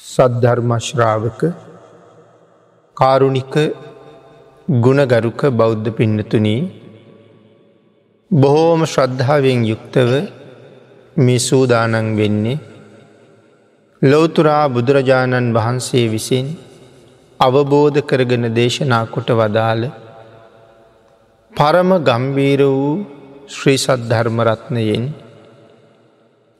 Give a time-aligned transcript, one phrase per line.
[0.00, 1.40] සද්ධර්මශ්‍රාවක
[2.96, 3.54] කාරුණික
[4.68, 6.62] ගුණගරුක බෞද්ධ පින්නතුනී
[8.30, 10.10] බොහෝම ශ්‍රද්ධාවෙන් යුක්තව
[11.16, 12.56] මේ සූදානන් වෙන්නේ
[14.02, 16.48] ලොවතුරා බුදුරජාණන් වහන්සේ විසින්
[17.40, 19.84] අවබෝධ කරගෙන දේශනා කොට වදාළ
[21.52, 22.90] පරම ගම්බීර වූ
[23.48, 25.06] ශ්‍රී සද්ධර්මරත්නයෙන්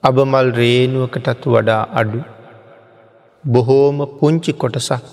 [0.03, 2.23] අබමල් රේනුවකටත් වඩා අඩු
[3.45, 5.09] බොහෝම පුංචි කොටසක්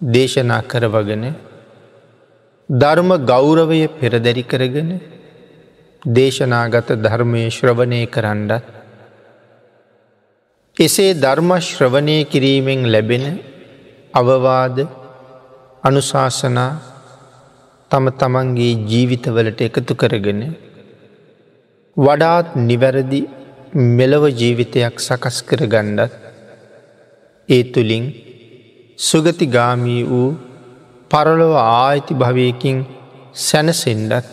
[0.00, 1.24] දේශනා කරවගෙන
[2.68, 4.90] ධර්ම ගෞරවය පෙරදැරි කරගෙන
[6.02, 8.52] දේශනාගත ධර්මය ශ්‍රවණය කරන්නත්
[10.76, 13.26] එසේ ධර්මශ්‍රවණය කිරීමෙන් ලැබෙන
[14.14, 14.76] අවවාද
[15.84, 16.70] අනුශාසනා
[17.90, 20.42] තම තමන්ගේ ජීවිතවලට එකතු කරගෙන
[21.96, 23.20] වඩාත් නිවැරදි
[23.96, 26.27] මෙලව ජීවිතයක් සකස් කර ගණ්ඩත්
[27.48, 28.06] ඒ තුළින්
[28.98, 30.30] සුගතිගාමී වූ
[31.10, 32.78] පරලොව ආයිති භවයකින්
[33.38, 34.26] සැනසෙන්ඩත්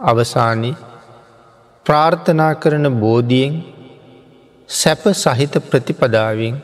[0.00, 0.72] අවසානි
[1.86, 3.54] ප්‍රාර්ථනා කරන බෝධියෙන්
[4.70, 6.56] සැප සහිත ප්‍රතිපදාවෙන්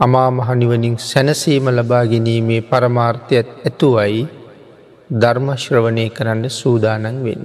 [0.00, 4.22] අමා මහනිවනින් සැනසීම ලබා ගැනීමේ පරමාර්ථයත් ඇතුවයි
[5.14, 7.44] ධර්මශ්‍රවණය කරන්න සූදානන් වෙන්න.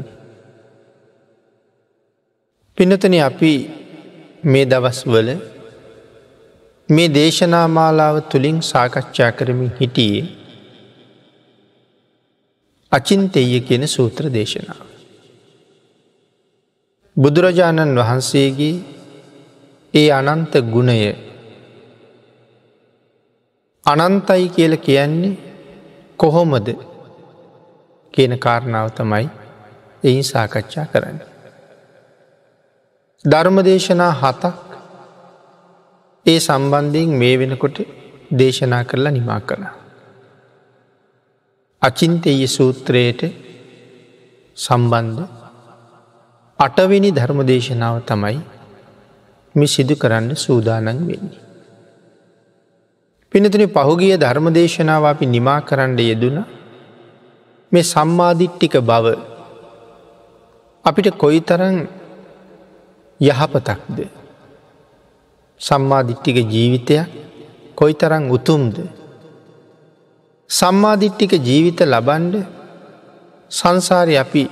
[2.77, 3.53] පිනතන අපි
[4.43, 5.29] මේ දවස් වල
[6.89, 10.25] මේ දේශනා මාලාව තුළින් සාකච්ඡා කරමින් හිටියේ
[12.91, 14.79] අචින්තෙය කියෙන සූත්‍ර දේශනාව.
[17.17, 18.75] බුදුරජාණන් වහන්සේගේ
[19.93, 20.99] ඒ අනන්ත ගුණය
[23.85, 25.37] අනන්තයි කියල කියන්නේ
[26.19, 26.67] කොහොමද
[28.13, 29.27] කියන කාරණාව තමයි
[30.03, 31.19] එයින් සාකච්ඡා කරන්න.
[33.25, 34.66] ධර්මදේශනා හතක්
[36.27, 37.77] ඒ සම්බන්ධයෙන් මේ වෙනකොට
[38.31, 39.73] දේශනා කරලා නිමා කළා.
[41.81, 43.21] අචින්තය සූත්‍රයට
[44.57, 45.21] සම්බන්ධ
[46.59, 48.37] අටවෙනි ධර්මදේශනාව තමයි
[49.55, 51.41] මි සිදු කරන්න සූදානන් වෙන්නේ.
[53.31, 56.37] පිනතුන පහුගිය ධර්මදේශනාව අපි නිමා කරන්න යෙදුන
[57.71, 59.05] මේ සම්මාධිට්ටික බව
[60.85, 61.77] අපිට කොයි තරන්
[63.19, 64.16] යහපතක්ද
[65.61, 67.07] සම්මාධිට්ටික ජීවිතයක්
[67.75, 68.75] කොයි තරං උතුම්ද.
[70.49, 72.35] සම්මාධිට්ටික ජීවිත ලබන්ඩ
[73.51, 74.43] සංසාරය අපි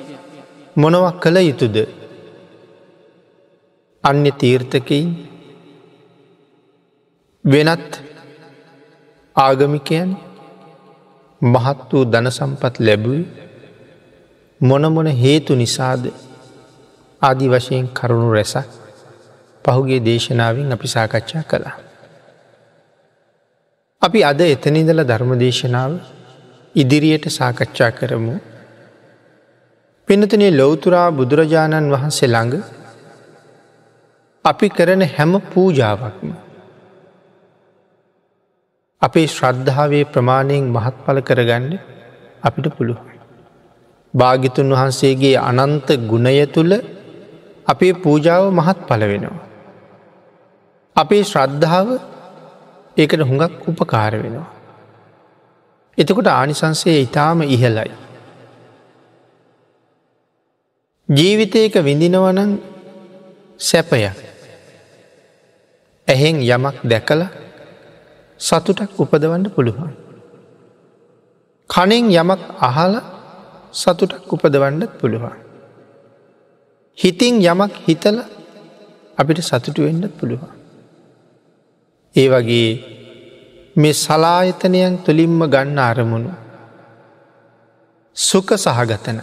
[0.76, 1.76] මොනවක් කළ යුතුද
[4.04, 5.08] අන්‍ය තීර්ථකයින්
[7.46, 7.92] වෙනත්
[9.36, 10.10] ආගමිකයන්
[11.42, 13.24] මහත් වූ ධන සම්පත් ලැබුයි
[14.62, 16.04] මොනමොන හේතු නිසාද
[17.22, 18.70] ආදි වශයෙන් කරුණු රැසක්
[19.66, 21.76] පහුගේ දේශනාවෙන් අපි සාකච්ඡා කළා.
[24.02, 25.92] අපි අද එතනිදල ධර්මදේශනාව
[26.76, 28.36] ඉදිරියට සාකච්ඡා කරමු.
[30.08, 32.54] පිනතනේ ලොවතුරා බුදුරජාණන් වහන්සේ ළඟ
[34.46, 36.30] අපි කරන හැම පූජාවක්ම.
[39.02, 41.72] අපේ ශ්‍රද්ධාවේ ප්‍රමාණයෙන් මහත් පල කරගන්න
[42.44, 43.00] අපිට පුළුව.
[44.14, 46.74] භාගිතුන් වහන්සේගේ අනන්ත ගුණය තුළ
[47.68, 49.55] අපේ පූජාව මහත් පල වෙනවා.
[50.96, 51.88] අපේ ශ්‍රද්ධාව
[52.98, 54.50] ඒකට හුඟක් උපකාර වෙනවා.
[55.98, 57.92] එතකොට ආනිසන්සේ ඉතාම ඉහලයි.
[61.10, 62.52] ජීවිතයක විඳිනවනන්
[63.60, 64.18] සැපයක්
[66.08, 67.22] ඇහෙන් යමක් දැකල
[68.40, 69.92] සතුටක් උපදවන්න පුළුවන්.
[71.70, 72.94] කනෙන් යමක් අහල
[73.74, 75.36] සතුටක් උපදවන්නත් පුළුවන්.
[76.98, 78.18] හිතින් යමක් හිතල
[79.18, 80.65] අපිට සතුටු වෙන්නත් පුළුවන්.
[82.16, 82.70] ඒ වගේ
[83.76, 86.32] මේ සලායතනයන් තුළින්ම ගන්න අරමුණු.
[88.18, 89.20] සුක සහගතන.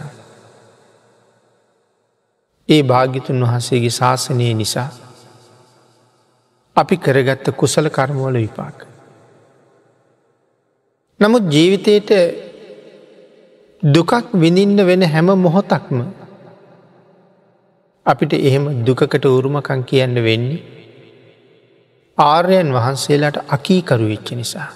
[2.69, 4.89] ඒ භාගිතුන් වහන්සේගේ ශාසනය නිසා
[6.75, 8.77] අපි කරගත්ත කුසල කර්මවල විපාක.
[11.19, 12.11] නමුත් ජීවිතයට
[13.83, 15.97] දුකක් විඳින්න වෙන හැම මොහොතක්ම
[18.05, 20.82] අපිට එහෙම දුකකට උරුමකං කියන්න වෙන්නේ
[22.17, 24.69] ආර්යයන් වහන්සේලාට අකීකරු වෙච්ච නිසා.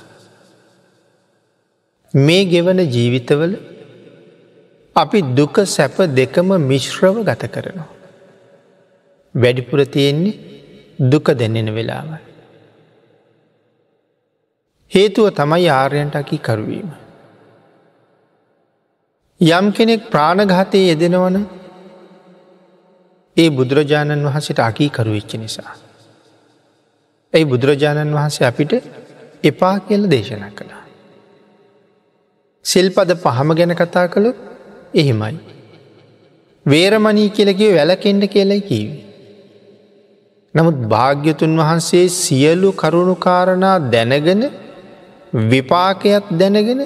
[2.14, 3.54] මේ ගෙවන ජීවිතවල
[4.96, 7.90] අපි දුක සැප දෙකම මිශ්‍රව ගත කරනවා.
[9.36, 10.40] වැඩිපුර තියෙන්නේ
[11.02, 12.10] දුක දෙන්නෙන වෙලාව.
[14.92, 16.90] හේතුව තමයි ආර්යන්ට අකි කරුවීම.
[19.42, 21.38] යම් කෙනෙක් ප්‍රාණඝාතය යෙදෙනවන
[23.38, 25.87] ඒ බුදුරජාණන් වහසට අකී කරුවෙච්ච නිසා.
[27.34, 28.74] ඇයි බුදුරජාණන් වහන්සේ අපිට
[29.44, 30.84] එපා කියල දේශනා කළා.
[32.66, 34.32] සිල්පද පහම ගැන කතා කළු
[34.94, 35.36] එහෙමයි.
[36.66, 38.98] වේරමණී කියලකිව වැලකෙන්ඩ කියලයි කීවි.
[40.56, 44.44] නමුත් භාග්‍යතුන් වහන්සේ සියලු කරුණුකාරණා දැනගෙන
[45.52, 46.82] විපාකයක් දැනගෙන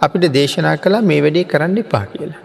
[0.00, 2.42] අපිට දේශනා කලා මේ වැඩේ කරන්න එපා කියලා.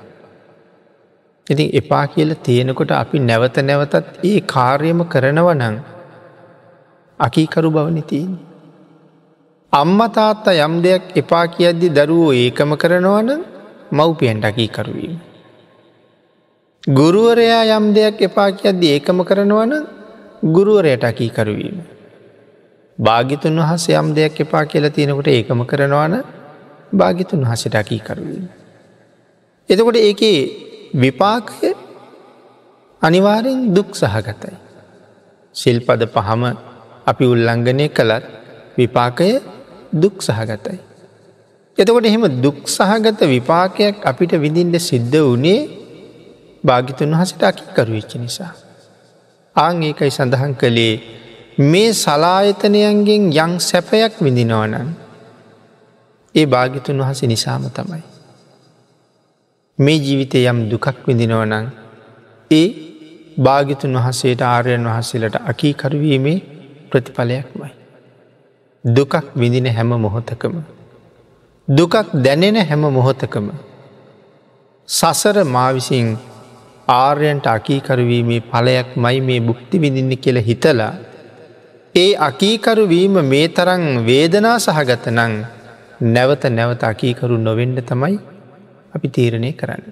[1.47, 5.75] ඉතින් එපා කියල තියෙනකොට අපි නැවත නැවතත් ඒ කාර්යම කරනව නං
[7.23, 8.31] අකීකරු බවනතින්.
[9.73, 13.29] අම්ම තාත්තා යම් දෙයක් එපා කියද්දි දරුවෝ ඒකම කරනවන
[13.91, 15.15] මව්පියන්ට අකීකරුවීම.
[16.83, 19.73] ගුරුවරයා යම් දෙයක් එපා කියද්දි ඒකම කරනවන
[20.45, 21.77] ගුරුවරයට අකීකරුවීම.
[22.99, 26.15] භාගිතුන් වහස යම් දෙයක් එපා කියලා තියෙනකොට ඒකම කරනවාන
[26.93, 28.45] භාගිතුන් වහසට අකීකරුවීම.
[29.69, 30.37] එතකොට ඒකේ
[30.95, 31.71] විපාකය
[33.01, 34.53] අනිවාරෙන් දුක් සහගතයි.
[35.55, 36.43] සිල්පද පහම
[37.07, 38.23] අපි උල්ලංඝනය කළත්
[38.77, 39.29] විපාකය
[39.93, 40.79] දුක් සහගතයි.
[41.77, 45.61] එතකොට එහෙම දුක් සහගත විපාකයක් අපිට විඳින්ට සිද්ධ වනේ
[46.63, 48.53] භාගිතුන් වහසට අකිකරු වෙච්චි නිසා.
[49.55, 50.95] ආං ඒකයි සඳහන් කළේ
[51.63, 54.89] මේ සලායතනයන්ගෙන් යං සැපයක් විඳිනවනන්
[56.35, 58.03] ඒ භාගිතුන් වහස නිසාම තමයි.
[59.79, 61.65] මේ ජීවිතය යම් දුකක් විඳිනවනං
[62.51, 62.67] ඒ
[63.37, 66.39] භාගිතුන් වහසේට ආරයන් වහසලට අකීකරවීමේ
[66.93, 67.71] ප්‍රතිඵලයක්මයි.
[68.83, 70.55] දුකක් විඳින හැම මොහොතකම.
[71.67, 73.47] දුකක් දැනෙන හැම මොහොතකම.
[74.89, 76.17] සසර මාවිසින්
[76.87, 80.93] ආර්යන්ට අකීකරවීමේ පලයක් මයි මේ බුක්ති විඳින්න කියල හිතලා.
[81.95, 85.33] ඒ අකීකරුවීම මේ තරං වේදනා සහගත නං
[86.15, 88.19] නැවත නැවත අකීකරු නොවෙන්ඩ තමයි
[88.95, 89.89] අපි තීරණය කරන්න.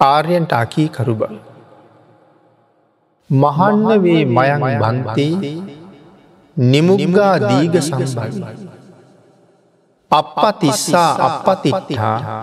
[0.00, 1.51] ආර්යන්ට අකීකරු බව.
[3.32, 5.52] මහන්න වේ මයන් බන්තේ
[6.56, 8.68] නිමුගා දීග සම්බයි.
[10.10, 12.40] අපපතිස්සා අපපතිටහා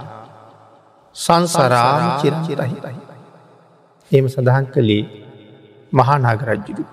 [1.16, 2.94] සංසරාම චිරචිරහිරහි.
[4.12, 5.04] එම සඳහන් කළේ
[5.94, 6.86] මහානාගරජ්ජුරු.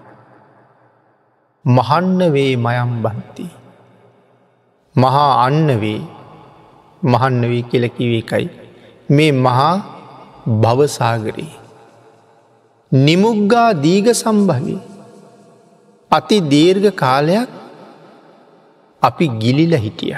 [1.64, 3.46] මහන්න වේ මයම් බන්ති.
[4.94, 6.00] මහා අන්න වේ
[7.02, 8.46] මහන්න වී කෙලකිවේ එකයි.
[9.08, 9.74] මේ මහා
[10.62, 11.65] භවසාගරී.
[12.92, 14.78] නිමුග්ගා දීග සම්භවී.
[16.10, 17.48] අති දීර්ඝ කාලයක්
[19.02, 20.14] අපි ගිලිල හිටිය.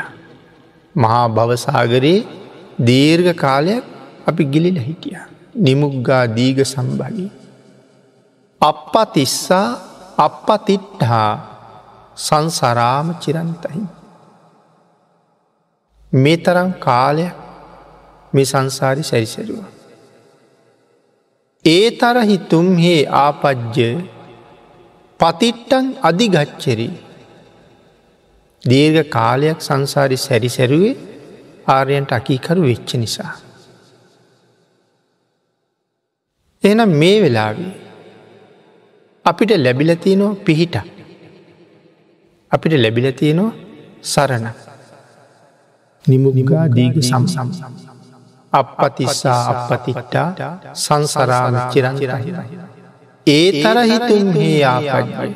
[0.94, 2.26] මහා භවසාගරයේ
[2.80, 3.84] දීර්ඝ කාලයක්
[4.26, 5.18] අපි ගිලිල හිටිය.
[5.56, 7.30] නිමුග්ගා දීග සම්බලී.
[8.60, 9.68] අපපතිස්සා
[10.18, 11.30] අපපතිට්හා
[12.16, 13.80] සංසරාම චිරන්තහි.
[16.12, 17.34] මේ තරම් කාලයක්
[18.32, 19.77] මේ සංසාරි සැරිසැරුව.
[21.64, 23.88] ඒ තරහි තුම්හේ ආපජ්‍ය
[25.20, 26.88] පතිට්ටන් අධිගච්චරි
[28.64, 30.94] දීර්ඝ කාලයක් සංසාරි සැරිසැරුවේ
[31.66, 33.32] ආරයන්ට අකීකරු වෙච්ච නිසා.
[36.62, 37.72] එනම් මේ වෙලාවේ
[39.24, 40.76] අපිට ලැබිලතියනෝ පිහිට
[42.52, 43.50] අපිට ලැබිලතියනෝ
[44.04, 44.46] සරණ
[46.04, 47.87] නිමුගා දීග සම්සම්.
[48.52, 52.36] අපපතිස්සා අපපතිට්ටා සංසරාන චිරංචිරහිර.
[53.26, 55.30] ඒ තරහිතුන් හේ ආපජයි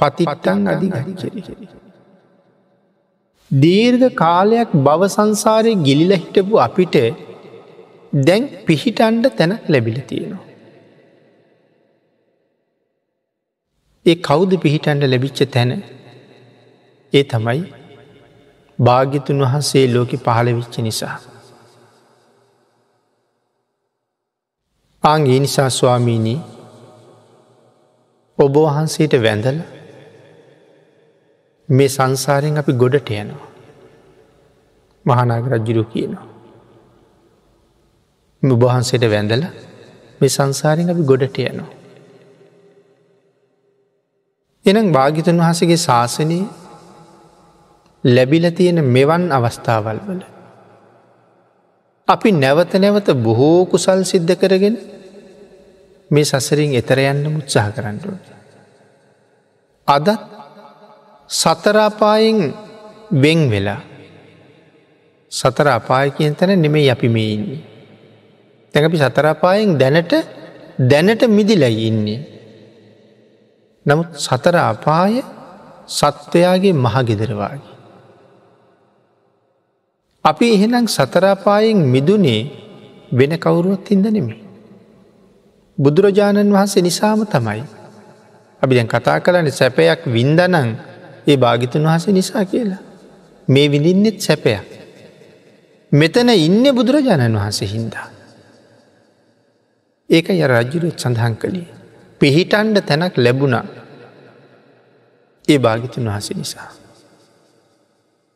[0.00, 1.42] පතිට්ටන් අධිගච්චරි.
[3.50, 6.96] දීර්ඝ කාලයක් බව සංසාරය ගිලිල හිටපු අපිට
[8.12, 10.44] දැන් පිහිටන්ඩ තැන ලැබිල තියෙනවා.
[14.06, 15.70] ඒ කෞුද පිහිටන්ඩ ලැබිච්ච තැන
[17.12, 17.60] ඒ තමයි
[18.78, 21.14] භාග්‍යතුන් වහන්සේ ලෝකෙ පහළ විච්ච නිසා.
[25.04, 26.40] ආගේ නිසා ස්වාමීණී
[28.38, 29.58] ඔබ වහන්සේට වැඳල
[31.68, 33.48] මේ සංසාරයෙන් අපි ගොඩට යනවා.
[35.06, 36.26] මහනාග රජ්ජුරු කියනවා.
[38.42, 39.44] මුබහන්සේට වැඳල
[40.20, 41.70] මේ සංසාරෙන් අපි ගොඩට යනවා.
[44.66, 46.44] එනම් භාගිතන් වහසගේ ශාසනයේ
[48.04, 50.22] ලැබිල තියෙන මෙවන් අවස්ථාවල් වල.
[52.08, 54.76] අපි නැවත නැවත බොහෝ කුසල් සිද්ධ කරගෙන
[56.12, 58.04] මේ සසරින් එතර යන්න මුත්සාහ කරන්නට.
[59.88, 60.08] අදත්
[61.30, 62.38] සතරාපායෙන්
[63.14, 63.80] වෙන් වෙලා
[65.32, 67.60] සතර අපාය කියන තැන නෙමේ අපි මේ ඉන්නේ.
[68.74, 70.12] තැ අපි සතරාපායෙන් දැනට
[70.90, 72.20] දැනට මිදිලයි ඉන්නේ.
[73.86, 75.14] නමුත් සතර අපාය
[75.88, 77.72] සත්වයාගේ මහගෙදරවාගේ.
[80.24, 82.42] අපි එහෙනම් සතරාපායෙන් මිදුනේ
[83.12, 84.41] වෙන කවුරුවත් හිද නෙමේ.
[85.78, 87.62] බුදුරජාණන් වහන්සේ නිසාම තමයි
[88.62, 90.68] අපි දැන් කතා කරන්න සැපයක් වින්දනං
[91.26, 92.82] ඒ භාගිතුන් වහස නිසා කියලා.
[93.48, 94.66] මේ විඳින්නෙත් සැපයක්.
[95.92, 98.06] මෙතන ඉන්න බුදුරජාණන් වහන්සේ හින්දා.
[100.10, 101.68] ඒක ය රජ්ජුරුත් සඳහන් කළේ.
[102.20, 103.64] පිහිටන්ඩ තැනක් ලැබුණා
[105.48, 106.70] ඒ භාගිතුන් වහස නිසා.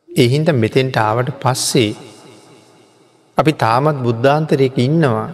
[0.09, 1.91] එහින්ද මෙතෙන්ට ආවට පස්සේ
[3.37, 5.27] අපි තාමත් බුද්ධාන්තරයක ඉන්නවා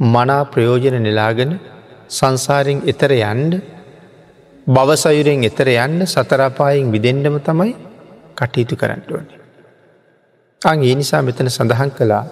[0.00, 1.52] මනා ප්‍රයෝජන නෙලාගෙන
[2.10, 3.54] සංසාරෙන් එතර යන්ඩ
[4.66, 7.72] බවසයුරෙන් එතර යන්න සතරපායෙන් විදෙන්ඩම තමයි
[8.34, 9.40] කටයුතු කරන්න ඕනේ.
[10.62, 12.24] අං ඒ නිසා මෙතන සඳහන් කළා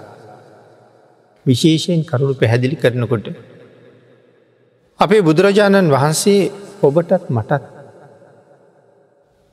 [1.47, 3.27] විශේෂයෙන් කරුණු පැහැදිලි කරනකොට.
[5.01, 7.65] අපේ බුදුරජාණන් වහන්සේ ඔබටත් මටත්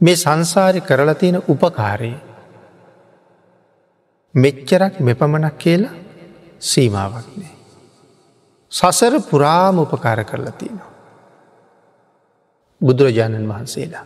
[0.02, 2.14] මේ සංසාරය කරලා තියෙන උපකාරය
[4.36, 5.96] මෙච්චරක් මෙපමණක් කියලා
[6.62, 7.55] සීමාවක් නෑ.
[8.72, 10.92] සසර පුරාම උපකාර කරලා තියෙනවා.
[12.82, 14.06] බුදුරජාණන් වහන්සේලා.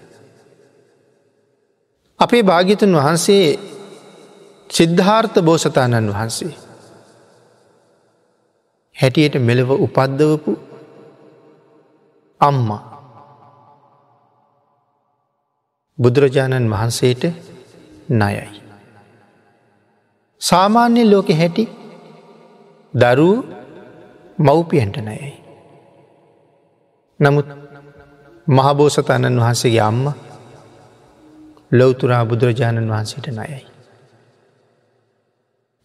[2.20, 3.46] අපේ භාගිතන් වහන්සේ
[4.70, 6.54] සිද්ධාර්ථ බෝසතාණන් වහන්සේ.
[8.96, 10.52] හැටියට මෙලව උපද්දවපු
[12.42, 12.84] අම්මා
[15.98, 17.24] බුදුරජාණන් වහන්සේට
[18.12, 18.50] නයයි.
[20.42, 21.66] සාමාන්‍ය ලෝකෙ හැටි
[22.94, 23.59] දරූ
[24.40, 25.32] මව්පියන්ට නයයි.
[27.20, 27.48] නමුත්
[28.48, 30.06] මහබෝසතාණන් වහන්සේගේ අම්ම
[31.72, 33.60] ලොවතුරා බුදුරජාණන් වහන්සේට නයයි.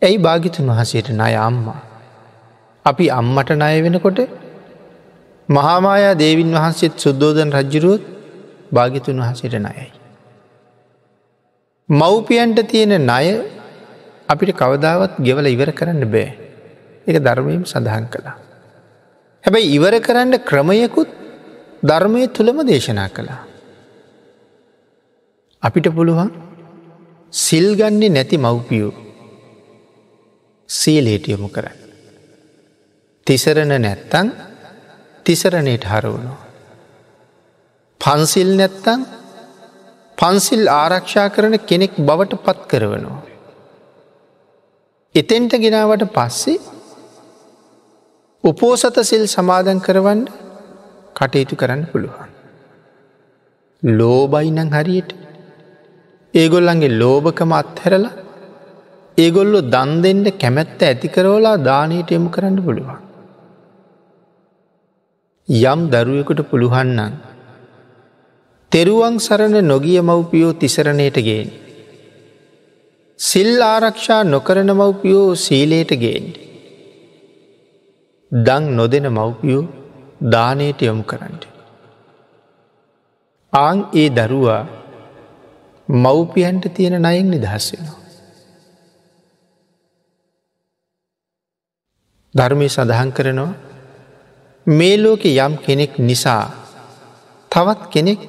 [0.03, 1.81] ඇයි භාගිතුන් වහසේට නය අම්මා.
[2.87, 4.21] අපි අම්මට ණය වෙනකොට
[5.49, 8.07] මහාමායා දේවින් වහන්සේත් සුද්දෝදන රජ්ජුරුවත්
[8.73, 9.89] භාගිතුන් වහසට නයයි.
[11.89, 13.27] මව්පියන්ට තියෙන ණය
[14.29, 16.31] අපිට කවදාවත් ගෙවල ඉවර කරන්න බෑ
[17.07, 18.44] එක ධර්මයම් සඳහන් කළා.
[19.45, 21.11] හැබැයි ඉවර කරන්න ක්‍රමයකුත්
[21.83, 23.43] ධර්මය තුළම දේශනා කළා.
[25.63, 26.31] අපිට පුළුවන්
[27.33, 28.93] සිල්ගන්නේ නැති මව්පියෝ
[30.71, 31.79] සීලේටියමු කරන්න.
[33.27, 34.29] තිසරණ නැත්තං
[35.27, 36.35] තිසරණයට හරවුණු.
[38.01, 39.01] පන්සිල් නැත්තං
[40.19, 43.23] පන්සිල් ආරක්ෂා කරන කෙනෙක් බවට පත් කරවනවා.
[45.15, 46.59] එතෙන්ට ගෙනාවට පස්සේ
[48.45, 50.23] උපෝසත සිල් සමාධන් කරවන්න
[51.17, 52.29] කටයුතු කරන්න පුළුවන්.
[53.83, 55.11] ලෝබයිනං හරියට
[56.35, 58.13] ඒගොල්ලන්ගේ ලෝභකම අත්හැරලා
[59.19, 63.01] ඒගොල්ලො දන් දෙෙන්ට කැමැත්ත ඇතිකරෝලා දානයට එමු කරන්න පුළුවන්.
[65.49, 67.13] යම් දරුවෙකුට පුළුහන්නන්.
[68.73, 71.51] තෙරුවන් සරණ නොගිය මව්පියෝ තිසරණයට ගේෙන්.
[73.21, 76.44] සිල් ආරක්ෂා නොකරන මව්පියෝ සීලයට ගේෙන්.
[78.35, 79.65] දං නොදෙන මව්පියෝ
[80.23, 81.45] දානයට යොමු කරන්නට.
[83.53, 84.63] ආං ඒ දරුවා
[85.89, 88.01] මව්පියන්ට තියෙන නයෙන් නිදහස් වෙනවා.
[92.35, 93.53] ධර්මය සඳහන් කරනවා
[94.67, 96.45] මේ ලෝකෙ යම් කෙනෙක් නිසා
[97.53, 98.21] තවත් කෙනෙක්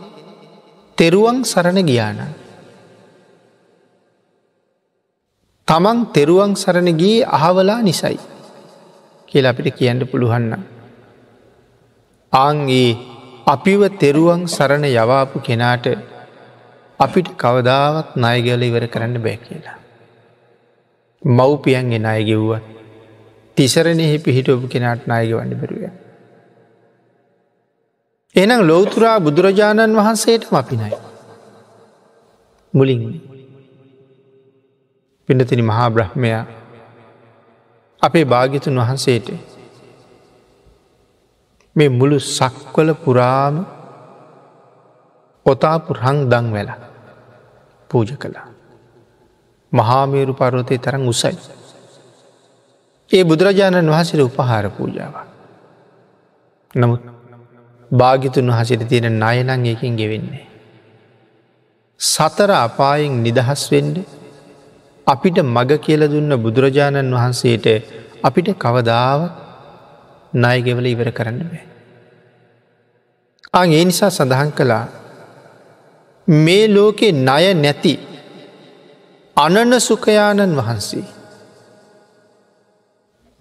[0.97, 2.19] තෙරුවන් සරණ ගියාන.
[5.67, 8.34] තමන් තෙරුවන් සරණ ගී අහවලා නිසයි
[9.27, 10.53] කියල අපිට කියන්න පුළුවන්න.
[12.33, 12.89] ආංගේ
[13.47, 15.85] අපිව තෙරුවන් සරණ යවාපු කෙනාට
[16.99, 19.77] අපිට කවදාවත් නායගල ඉවර කරන්න බෑ කියලා.
[21.21, 22.65] මව්පියන්ගේ නායගෙව්වත්
[23.57, 25.83] තිසරණෙහි පිහිටපු කෙනාට නායග වන්න බැරුව.
[28.35, 30.91] එනම් ලෝතුරා බුදුරජාණන් වහන්සේට අපිනයි.
[32.73, 33.01] මුලින්
[35.29, 36.43] පිඩතිනි මහා බ්‍රහ්මයා
[38.01, 39.27] අපේ භාගිතුන් වහන්සේට
[41.75, 43.55] මේ මුළු සක්වල පුරාම
[45.45, 46.79] ඔතාපු රං දං වෙලා
[47.89, 48.47] පූජ කළා.
[49.71, 51.37] මහාමේරු පරෝතය තරම් උසයි.
[53.11, 55.15] ඒ බුදුරජාණන් වහසට උපහාර පූජාව.
[56.73, 57.01] නමුත්
[57.91, 60.45] භාගිතුන් වහසට තියෙන නයනං එකින් ගෙවෙන්නේ.
[61.99, 63.97] සතර අපායෙන් නිදහස් වෙන්ඩ
[65.07, 67.65] අපිට මග කියල දුන්න බුදුරජාණන් වහන්සේට
[68.23, 69.19] අපිට කවදාව
[70.33, 71.65] නායගෙවල ඉවර කරන්න බෑ.
[73.53, 74.85] අං ඒ නිසා සඳහන් කළා
[76.27, 77.93] මේ ලෝකෙ ණය නැති
[79.37, 81.05] අනන සුකයාණන් වහන්සේ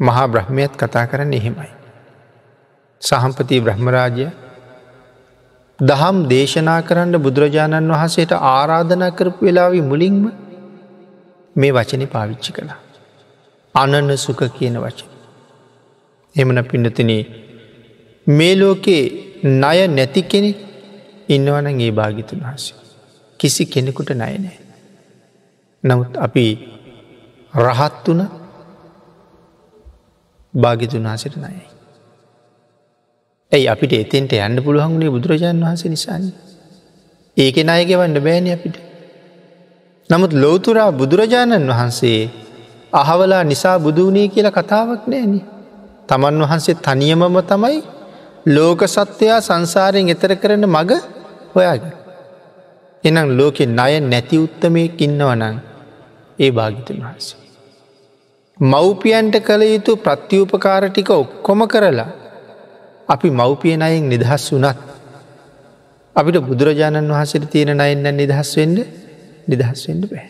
[0.00, 1.72] මහා බ්‍රහ්මයත් කතා කරන්න එහෙමයි.
[3.02, 4.26] සහම්පති බ්‍රහ්මරාජය
[5.78, 10.43] දහම් දේශනා කරන්න බුදුරජාණන් වහන්සේට ආරාධනා කරපු වෙලාවි මුලින්ම
[11.56, 12.78] මේ වචන පාවිච්චි කළා.
[13.74, 15.10] අනන්න සුක කියන වචන.
[16.36, 17.10] එමන පිඩතින
[18.26, 19.02] මේ ලෝකේ
[19.44, 20.58] ණය නැති කෙනෙක්
[21.28, 22.64] ඉන්නවන ඒ භාගිතුන් වහස.
[23.40, 24.58] කිසි කෙනෙකුට නයනෑ.
[25.84, 26.46] නමුත් අපි
[27.54, 28.22] රහත් වන
[30.54, 31.66] භාගිතුන් වහසට නයයි.
[33.52, 36.26] ඇයි අපිට එතෙන්ට යන්න පුළුවන්ගුණේ බුදුරජාණන් වහන්සේ නිසාන්න.
[37.36, 38.76] ඒක නායගෙවන්න බෑන අපිට.
[40.10, 42.20] නමුත් ලෝතුරා බුදුරජාණන් වහන්සේ
[42.92, 45.34] අහවලා නිසා බුදුවනේ කියලා කතාවක් නෑන.
[46.08, 47.78] තමන් වහන්සේ තනියමම තමයි
[48.46, 50.90] ලෝක සත්වයා සංසාරයෙන් එතර කරන මග
[51.54, 51.84] හොයාග.
[53.04, 55.56] එනම් ලෝකෙ ණය නැති උත්තමයක් ඉන්නවනං
[56.38, 57.40] ඒ භාගිතන් වහන්සේ.
[58.58, 62.10] මව්පියන්ට කළ යුතු ප්‍රත්‍යූපකාර ටික ඔක්කොම කරලා
[63.08, 64.78] අපි මව්පිය අයෙන් නිදහස් වනත්
[66.16, 68.78] අපිට බුදුරජාණන් වහසට තියෙන අයන්න නිදහස් වෙන්ඩ
[69.48, 70.28] නිදහස් වෙන්ඩ බෑ.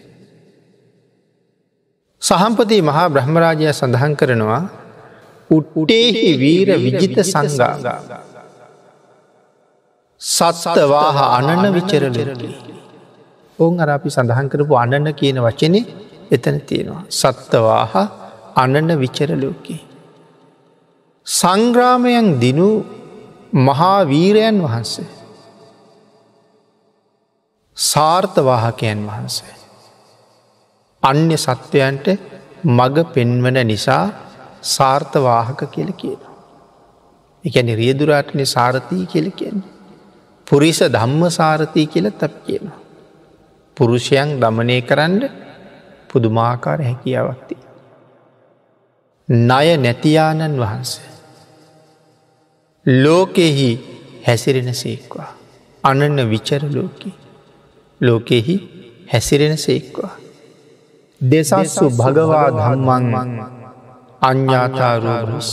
[2.23, 4.63] සහම්පති මහා බ්‍රහ්මරාජය සඳහන් කරනවා
[5.51, 7.75] උට්ටේහි වීර විජිත සංගා
[10.21, 12.51] සත්සවාහ අනන විචරලරලි.
[13.59, 15.81] ඔවුන් අර අපි සඳහන් කරපු අනන්න කියන වචනෙ
[16.31, 17.03] එතන තියෙනවා.
[17.13, 17.93] සත්තවාහ
[18.57, 19.81] අනන විචරලෝකී.
[21.27, 22.69] සංග්‍රාමයන් දිනු
[23.59, 25.09] මහාවීරයන් වහන්සේ.
[27.77, 29.55] සාර්ථවාහකයන් වහන්සේ.
[31.03, 32.07] අන්‍ය සත්වයන්ට
[32.65, 34.13] මග පෙන්වන නිසා
[34.63, 36.35] සාර්ථවාහක කියල කියනවා.
[37.45, 39.73] එකැන රියදුරාටනේ සාරථී කියල කියන්නේ.
[40.47, 42.79] පුරිස ධම්ම සාරථී කියල තැප කියනවා.
[43.77, 45.31] පුරුෂයන් දමනය කරන්න
[46.11, 47.57] පුදුමාකාර හැකියාවක්ති.
[49.29, 51.11] ණය නැතියානන් වහන්සේ.
[52.87, 53.71] ලෝකෙහි
[54.27, 55.31] හැසිරෙන සේක්වා.
[55.85, 57.24] අනන්න විචර ලෝකෙ.
[58.01, 58.57] ලෝකෙහි
[59.13, 60.17] හැසිරෙන සේක්වා.
[61.21, 63.05] දෙසස්සු භගවා ධම්මන්
[64.23, 65.51] අඥ්ඥාතාරූරුස්ස.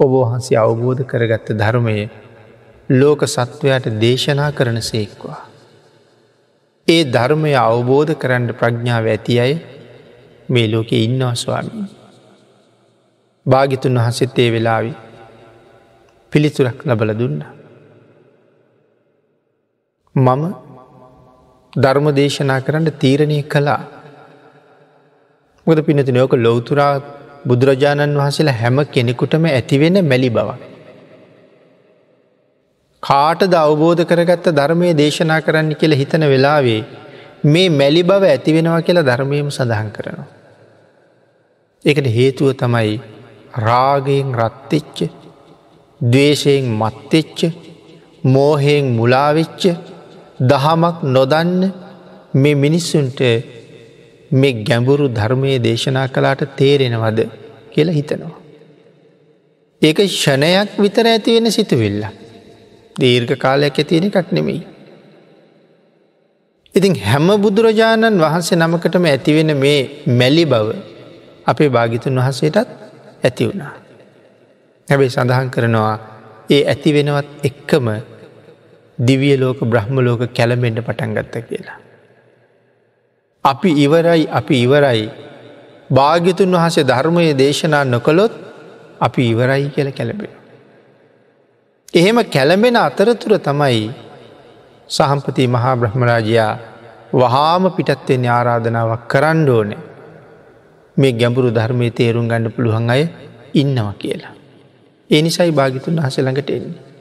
[0.00, 2.10] ඔබහන්සේ අවබෝධ කරගත්ත ධර්මය
[2.90, 5.40] ලෝක සත්වයට දේශනා කරන සේක්වා.
[6.88, 9.52] ඒ ධර්මය අවබෝධ කරන්න ප්‍රඥාව ඇති අය
[10.48, 11.88] මේ ලෝකෙ ඉන්නවා ස්වාමී.
[13.46, 14.92] භාගිතුන් වහසෙත් ඒ වෙලාවි
[16.32, 17.61] පිළිතුරක් ලබල දුන්න.
[20.14, 20.42] මම
[21.72, 23.80] ධර්ම දේශනා කරන්න තීරණය කළා.
[25.66, 27.00] මොද පිනති නෝක ලොවතුරා
[27.46, 30.60] බුදුරජාණන් වහසලා හැම කෙනෙකුටම ඇතිවෙන මැලි බවක්.
[33.02, 36.80] කාටද අවබෝධ කරගත්ත ධර්මය දේශනා කරන්න කියල හිතන වෙලාවේ
[37.44, 40.28] මේ මැලි බව ඇතිවෙනවා කියලා ධර්මයම සඳහන් කරනවා.
[41.84, 43.00] එකට හේතුව තමයි
[43.58, 44.98] රාගයෙන් රත්තිච්ච
[46.00, 47.40] දවේශයෙන් මත්තෙච්ච
[48.24, 49.64] මෝහයෙන් මුලාවෙච්ච
[50.42, 51.72] දහමක් නොදන්න
[52.34, 53.20] මේ මිනිස්සුන්ට
[54.32, 57.18] මේ ගැඹුරු ධර්මය දේශනා කලාට තේරෙනවද
[57.70, 58.36] කියලා හිතනවා.
[59.82, 62.02] ඒක ෂණයක් විතර ඇතිවෙන සිතුවිල්ල.
[62.96, 64.62] දීර්ඝ කාලයක් ඇතියෙන එකක් නෙමෙයි.
[66.74, 69.80] ඉතින් හැම බුදුරජාණන් වහන්සේ නමකටම ඇතිවෙන මේ
[70.12, 70.68] මැලි බව
[71.46, 72.68] අපේ භාගිතුන් වහසේටත්
[73.22, 73.74] ඇති වුණා.
[74.88, 75.94] හැබැයි සඳහන් කරනවා
[76.50, 77.86] ඒ ඇති වෙනවත් එක්කම
[79.02, 81.78] දිවිය ලෝක බ්‍රහ්ම ලෝක කැළමෙන්ට පටන්ගත්ත කියලා.
[83.44, 85.10] අපි ඉවරයි අපි ඉවරයි
[85.90, 88.32] භාගිතුන් වහසේ ධර්මය දේශනා නොකළොත්
[89.00, 90.32] අපි ඉවරයි කියල කැළබෙන.
[91.94, 93.90] එහෙම කැළඹෙන අතරතුර තමයි
[94.88, 96.52] සහම්පති මහා බ්‍රහ්මරාජයා
[97.14, 99.82] වහාම පිටත්වෙන් ආරාධනාවක් කරන්න ඕනේ
[100.96, 103.02] මේ ගැඹුරු ධර්මය තේරුම් ගන්න පුළුවන් අය
[103.54, 104.34] ඉන්නවා කියලා.
[105.10, 106.91] ඒ නිසයි භාගිතුන් වහස ළඟට එන්නේ.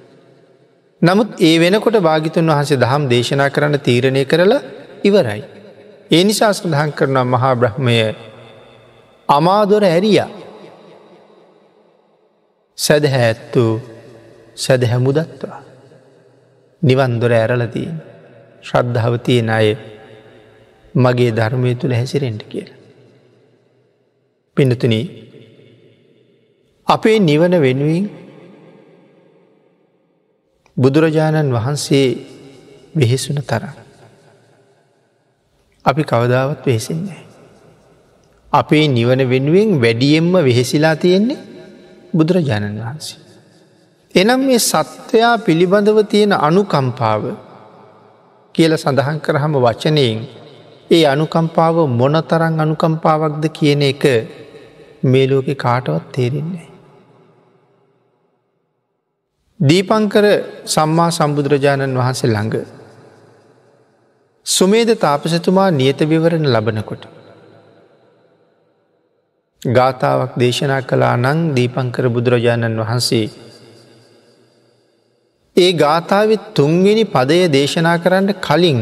[1.01, 4.61] නමුත් ඒ වෙනකොට භාගිතුන් වහසේ දහම් දේශනා කරන්න තීරණය කරලා
[5.03, 5.41] ඉවරයි.
[6.11, 7.95] ඒ නිසා සඳහන් කරනවා මහා බ්‍රහ්මය
[9.29, 10.19] අමාදොර ඇරිය
[12.77, 13.63] සැදහැ ඇත්තු
[14.55, 15.59] සැදහැමුදත්වා.
[16.81, 17.97] නිවන්දොර ඇරලතියෙන්
[18.63, 19.67] ශ්‍රද්ධාව තියෙන අය
[20.95, 22.79] මගේ ධර්මය තුළ හැසිරෙන්ට කියලා.
[24.57, 24.95] පිනතුන
[26.87, 28.05] අපේ නිවන වෙනුවෙන්
[30.77, 32.07] බුදුරජාණන් වහන්සේ
[32.95, 33.75] වෙහෙසුන තරම්.
[35.85, 37.21] අපි කවදාවත් වෙහෙසින්නේ.
[38.53, 41.37] අපේ නිවන වෙනුවෙන් වැඩියෙන්ම වෙහෙසිලා තියෙන්නේ
[42.13, 43.19] බුදුරජාණන් වහන්සේ.
[44.15, 47.23] එනම් මේ සත්වයා පිළිබඳව තියෙන අනුකම්පාව
[48.55, 50.19] කියල සඳහන් කරහම වචනයෙන්
[50.91, 54.03] ඒ අනුකම්පාව මොනතරං අනුකම්පාවක්ද කියන එක
[55.03, 56.70] මේ ලෝකෙ කාටවත් තේරෙන්නේ.
[59.61, 60.25] දීපංකර
[60.65, 62.55] සම්මා සම්බුදුරජාණන් වහන්සේ ළඟ.
[64.45, 67.03] සුමේද තාපසතුමා නියත විවරණ ලබනකොට.
[69.61, 73.27] ගාථාවක් දේශනා කලා නං දීපංකර බුදුරජාණන් වහන්සේ
[75.55, 78.79] ඒ ගාථාවත් තුන්වෙනි පදය දේශනා කරන්න කලින්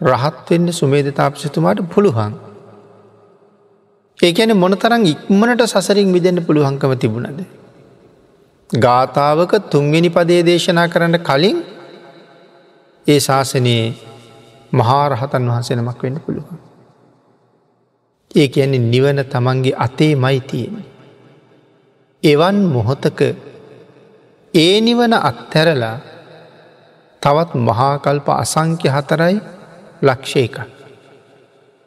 [0.00, 2.34] රහත්වෙන්න සුමේද තාපසතුමාට පුළුවන්.
[4.18, 7.40] ඒකැන මොනතරං ඉක්මනට සසරින් විදන්න පුළුවන්කම තිබුණද.
[8.70, 11.58] ගාථාවක තුන්වෙනි පදේ දේශනා කරන්න කලින්
[13.06, 13.94] ඒ ශාසනයේ
[14.72, 16.58] මහාරහතන් වහන්සේ නමක් වෙන්න පුළුවන්.
[18.30, 20.84] ඒ කියන්නේ නිවන තමන්ගේ අතේ මයි තියෙන.
[22.22, 23.20] එවන් මොහොතක
[24.54, 25.96] ඒ නිවන අත්හැරලා
[27.22, 29.36] තවත් මහාකල්ප අසංක්‍ය හතරයි
[30.02, 30.58] ලක්ෂය එකක්.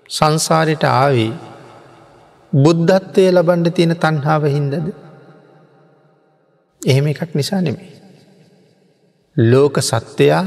[0.10, 1.32] සංසාරයට ආවේ
[2.54, 4.88] බුද්ධත්වය ලබන්ඩ තියෙන තන්හාාව හින්දද.
[6.82, 7.92] එහෙම එකක් නිසා නෙමේ.
[9.38, 10.44] ලෝක සත්වයා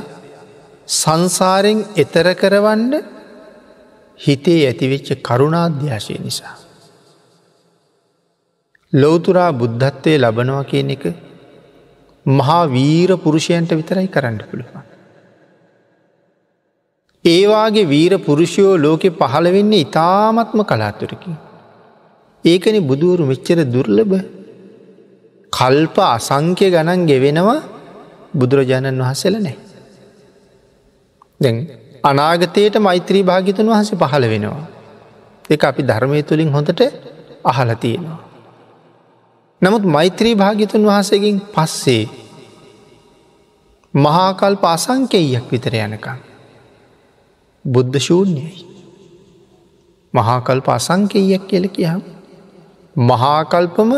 [0.87, 2.93] සංසාරෙන් එතර කරවන්න
[4.19, 6.57] හිතේ ඇතිවෙච්ච කරුණාධ්‍යාශය නිසා.
[8.93, 11.05] ලෝතුරා බුද්ධත්වය ලබනවා කියන එක
[12.27, 14.85] මහා වීර පුරුෂයන්ට විතරයි කරන්න පුළුවන්.
[17.25, 21.33] ඒවාගේ වීර පුරුෂයෝ ලෝකෙ පහළ වෙන්නේ ඉතාමත්ම කලාතුරකි.
[22.45, 24.34] ඒකන බුදුවරු මෙච්චර දුර්ලභ
[25.55, 27.61] කල්ප අසංක්‍ය ගණන් ගෙවෙනවා
[28.35, 29.57] බුදුරජාණන් වහසල නෑ.
[31.41, 31.57] දැන්
[32.05, 34.67] අනාගතයට මෛත්‍රී භාගිතන් වහස පහළ වෙනවා.
[35.51, 36.81] එක අපි ධර්මය තුළින් හොඳට
[37.45, 38.21] අහලතියෙනවා.
[39.63, 42.05] නමුත් මෛත්‍රී භාගිතුන් වහසකින් පස්සේ
[43.95, 46.19] මහාකල් පාසංකෙයියක් විතර යනකම්.
[47.65, 48.75] බුද්ධ ශූන්‍යයි.
[50.15, 52.03] මහාකල්ප අසංකෙයියක් කියල කියහම්.
[52.97, 53.91] මහාකල්පම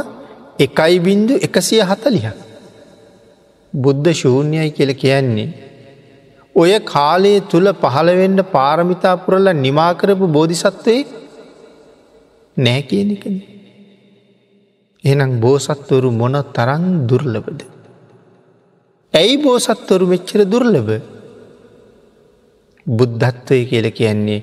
[0.58, 2.26] එකයි බින්දු එකසිය හතලිහ.
[3.72, 5.48] බුද්ධ ශූන්‍යයි කියල කියන්නේ.
[6.54, 10.96] ඔය කාලයේ තුළ පහළවෙන්ඩ පාරමිතා පුරල නිමාකරපු බෝධිසත්වය
[12.56, 13.36] නෑ කියන එකන.
[15.04, 17.60] එනම් බෝසත්වරු මොන තරන් දුර්ලබද.
[19.14, 20.88] ඇයි බෝසත්වරු මෙච්චර දුර්ලබ
[22.86, 24.40] බුද්ධත්වය කියල කියන්නේ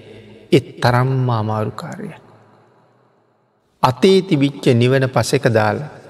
[0.52, 2.10] එත් තරම්ම අමාරුකාරය.
[3.84, 6.03] අතේ තිබිච්ච නිවන පසෙක දාලා.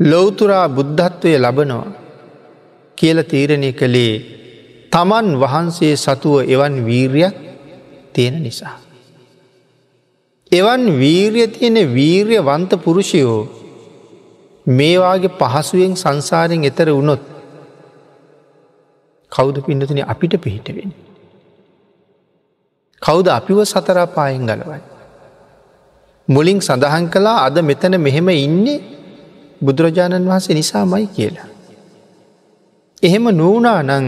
[0.00, 1.92] ලොවතුරා බුද්ධත්වය ලබනවා
[2.98, 4.14] කියල තීරණය කළේ
[4.90, 7.34] තමන් වහන්සේ සතුව එවන් වීර්යක්
[8.12, 8.76] තියෙන නිසා.
[10.52, 13.40] එවන් වීර්ය තියෙන වීර්ය වන්ත පුරුෂයෝ
[14.66, 17.22] මේවාගේ පහසුවෙන් සංසාරයෙන් එතර වුණොත්
[19.32, 20.94] කෞුද පින්නතුන අපිට පිහිටවෙන්.
[23.02, 24.80] කෞුද අපිව සතරාපායෙන් ගලවයි.
[26.28, 28.97] මුලින් සඳහන් කලා අද මෙතන මෙහෙම ඉන්නේ
[29.60, 31.48] බුදුරජාණන් වහන්සේ නිසාමයි කියලා.
[33.02, 34.06] එහෙම නූනා නං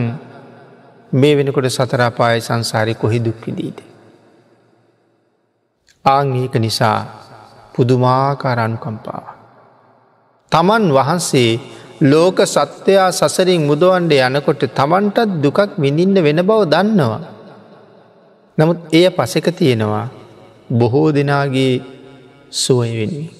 [1.13, 3.79] මේ වෙනකොට සතරාපාය සංසාරය කොහි දුක්විදීද.
[6.05, 6.99] ආං ඒක නිසා
[7.75, 9.27] පුදුමාකාරණුකම්පාව.
[10.53, 11.51] තමන් වහන්සේ
[12.03, 17.21] ලෝක සත්‍යයා සසරින් මුදවන්ඩ යනකොට තමන්ටත් දුකක් විඳින්න වෙන බව දන්නවා.
[18.59, 20.07] නමුත් එය පසක තියෙනවා
[20.71, 21.75] බොහෝ දෙනාගේ
[22.53, 23.40] සුවය වෙනුවෙන්.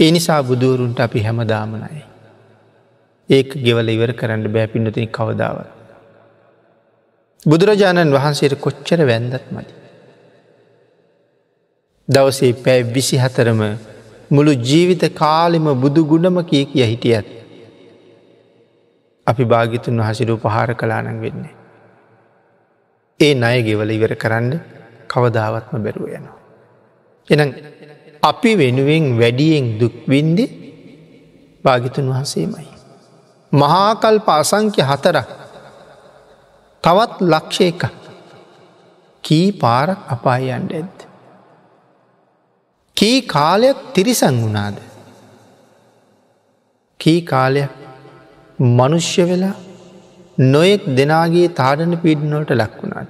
[0.00, 2.02] ඒ නිසා බුදුවරුන්ට අපි හැමදාමනයි.
[3.28, 5.58] ඒක ගෙවල ඉවර කරන්න බෑපින්නතින කවදාව.
[7.42, 9.72] බුදුරජාණන් වහන්සේට කොච්චර වැන්දත් මදි.
[12.08, 13.60] දවසේ පැෑ විසි හතරම
[14.30, 17.28] මුළු ජීවිත කාලෙම බුදු ගුණම කිය කිය හිටියත්.
[19.26, 21.54] අපි භාගිතුන් වහසිරු පහර කලානං වෙන්නේ.
[23.20, 24.52] ඒ අය ගෙවල ඉවර කරන්න
[25.08, 26.38] කවදාවත්ම බැරුව යනවා.
[27.28, 27.40] එන
[28.22, 30.44] අපි වෙනුවෙන් වැඩියෙන් දුක්වින්දි
[31.64, 32.68] භාගිතුන් වහන්සේමයි.
[33.52, 35.28] මහාකල් පාසංක්‍ය හතරක්
[36.84, 37.82] තවත් ලක්ෂ එක
[39.24, 40.98] කී පාරක් අපායන්ට ඇද.
[42.96, 44.76] කී කාලයක් තිරිසං වුණාද.
[47.00, 47.72] කී කාලයක්
[48.58, 49.56] මනුෂ්‍ය වෙලා
[50.38, 53.08] නොයෙක් දෙනාගේ තාඩන පිඩිනොට ලක්වුණාද.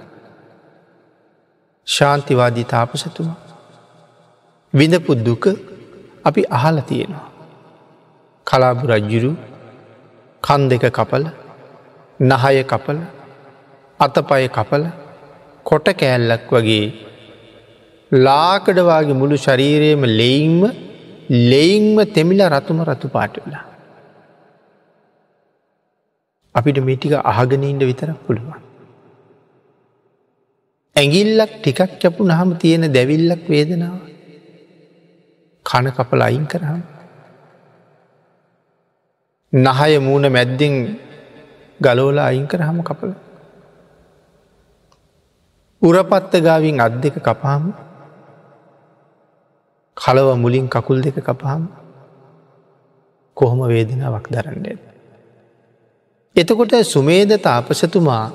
[1.87, 3.50] ශාන්තිවාදී තාපසතුමා.
[4.73, 5.45] විඳපු දුක
[6.25, 7.27] අපි අහල තියෙනවා.
[8.47, 9.31] කලාබු රජ්ජුරු
[10.43, 11.23] කන් දෙක කපල
[12.19, 12.99] නහය කපල
[13.99, 14.83] අතපය කපල
[15.65, 16.85] කොට කෑල්ලක් වගේ
[18.11, 20.61] ලාකඩවාගේ මුළු ශරීරයම ලෙයින්ම
[21.51, 23.65] ලෙයින්ම තෙමිල රතුම රතු පාටවෙලා.
[26.55, 28.61] අපිට මිටික අහගනීන්ට විතරක් පුළුවන්.
[30.95, 34.10] ඇගිල්ලක් ටිකක් කැපු නහම තියෙන දැවිල්ලක් වේදනාව
[35.71, 36.81] කන කපල අයින් කරහම්.
[39.53, 40.73] නහය මූුණ මැද්දෙන්
[41.79, 43.11] ගලෝලා අයින් කරහම කපල.
[45.81, 47.63] උරපත්ත ගාවින් අත් දෙක කපාම
[49.97, 51.63] කලව මුලින් කකුල් දෙක කපාම
[53.37, 54.81] කොහොම වේදනාවක් දරන්නට.
[56.35, 58.25] එතකොට සුමේද තාපසතුමා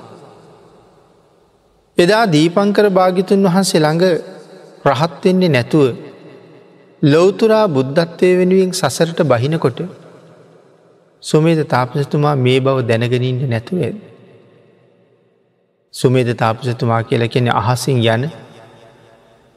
[1.97, 4.03] එදා දීපංකර භාගිතුන් වහන්සේ ළඟ
[4.85, 6.06] රහත්වෙන්නේ නැතුව
[7.01, 9.79] ලොවතුරා බුද්ධත්වය වෙනුවෙන් සසරට බහිනකොට
[11.23, 13.95] සුමේද තාපසතුමා මේ බව දැනගෙනින්ට නැතුවද.
[15.93, 18.29] සුමේද තාපසතුමා කියල කෙනෙ අහසින් යන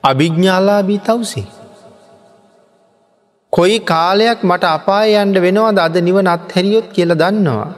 [0.05, 1.47] අභිග්ඥාලාබී තවසේ.
[3.53, 7.73] කොයි කාලයක් මට අපායන්ට වෙනවාද අද නිවන අත්හැරියොත් කියල දන්නවා.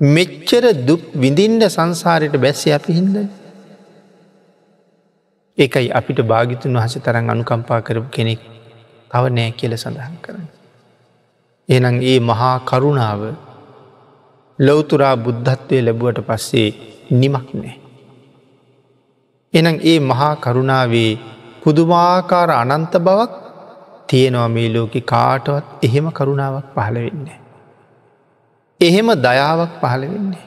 [0.00, 3.16] මෙච්චර දුක් විඳින්ඩ සංසාරයට බැස්ස අපි හින්ද.
[5.58, 8.40] ඒකයි අපිට භාගිතුන් වහස තරන් අනුකම්පා කරපු කෙනෙක්
[9.10, 10.48] තව නෑ කියල සඳහන් කරන්න.
[11.68, 13.22] එනම් ඒ මහා කරුණාව
[14.58, 16.68] ලොවතුරා බුද්ධත්වය ලැබුවට පස්සේ
[17.12, 17.76] නිමක් නෑ.
[19.54, 21.12] එනම් ඒ මහා කරුණාවේ
[21.62, 23.32] පුදුමාකාර අනන්ත බවක්
[24.06, 27.40] තියෙනවා මේ ලෝකෙ කාටවත් එහෙම කරුණාවක් පහළ වෙන්නේ.
[28.80, 30.46] එහෙම දයාවක් පහළ වෙන්නේ.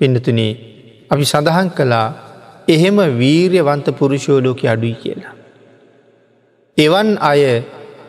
[0.00, 0.52] පින්නතුනේ
[1.10, 2.06] අපි සඳහන් කළා
[2.68, 5.34] එහෙම වීර්යවන්ත පුරුෂෝලෝක අඩුයි කියලා.
[6.78, 7.62] එවන් අය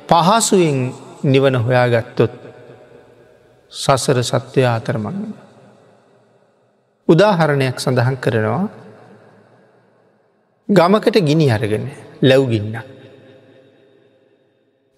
[0.08, 2.34] පහසුවෙන් නිවන හොයාගත්තොත්
[3.72, 5.18] සසර සත්වය ආතරමං.
[7.08, 8.66] උදාහරණයක් සඳහන් කරනවා
[10.70, 11.86] ගමකට ගිනි අරගෙන
[12.22, 12.76] ලැව්ගින්න.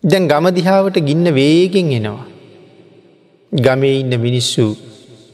[0.04, 2.26] දැන් ගමදිහාවට ගින්න වේගෙන් එනවා.
[3.52, 4.66] ගමේ ඉන්න මිනිස්සු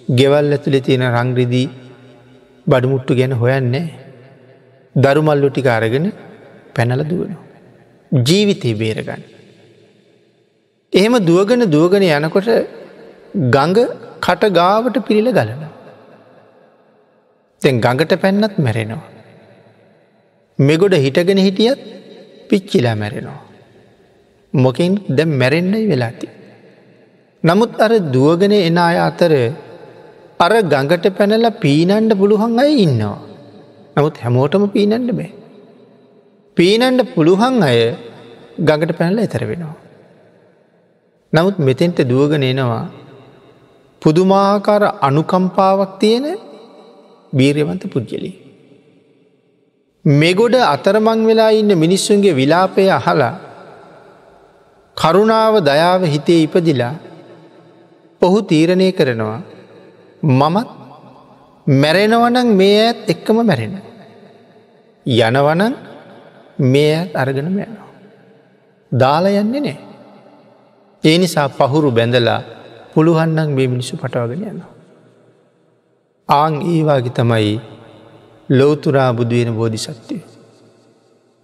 [0.10, 1.68] ගෙවල් ඇතුළෙ තියෙන රංග්‍රදී
[2.68, 4.03] බඩුමුට්ටු ගැන හොයන්නේ
[4.96, 6.12] දරුමල්ලු ටික අරගෙන
[6.76, 7.36] පැනල දුවන.
[8.12, 9.24] ජීවිතය බේරගන්න.
[10.94, 12.50] එහෙම දුවගෙන දුවගෙන යනකොට
[13.36, 13.80] ගඟ
[14.20, 15.64] කට ගාවට පිරිල ගලන.
[17.62, 19.10] තැන් ගඟට පැන්නත් මැරෙනවා.
[20.60, 21.82] මෙගොඩ හිටගෙන හිටියත්
[22.50, 23.42] පිච්චිලා මැරෙනවා.
[24.54, 26.28] මොකින් දැම් මැරෙන්ඩයි වෙලාති.
[27.44, 29.34] නමුත් අර දුවගෙන එන අය අතර
[30.40, 33.33] අර ගඟට පැනල පීනන්ඩ පුළුවන් අය ඉන්නවා.
[33.96, 35.32] නමුත් හැමෝටම පීනන්ඩ බෑ.
[36.58, 37.80] පීනන්ඩ පුළුවන් අය
[38.60, 39.76] ගඟට පැනල එතර වෙනවා.
[41.34, 42.86] නමුත් මෙතෙන්ට දුවගෙන එනවා
[44.02, 46.26] පුදුමාකාර අනුකම්පාවක් තියෙන
[47.34, 48.32] බීරයවන්ත පුද්ගලි.
[50.06, 53.34] මෙගොඩ අතරමං වෙලා ඉන්න මිනිස්සුන්ගේ විලාපය අහලා
[54.98, 56.96] කරුණාව දයාව හිතේ ඉපදිලා
[58.22, 59.42] ඔහු තීරණය කරනවා
[60.24, 60.83] මමත්
[61.68, 63.82] මැරෙනවනං මේ ඇත් එක්කම මැරෙන.
[65.06, 65.76] යනවනන්
[66.60, 67.90] මේ ඇත් අරගෙන මැනවා.
[68.92, 69.78] දාලා යන්නේ නෑ.
[71.04, 72.42] ඒ නිසා පහුරු බැඳලා
[72.94, 74.72] පුළුවන්නන් මේ මිනිස්සු පටවාගෙන යනවා.
[76.30, 77.62] ආං ඒවාගේ තමයි
[78.50, 80.22] ලෝතුරා බුදුවෙන බෝධිසත්තිය.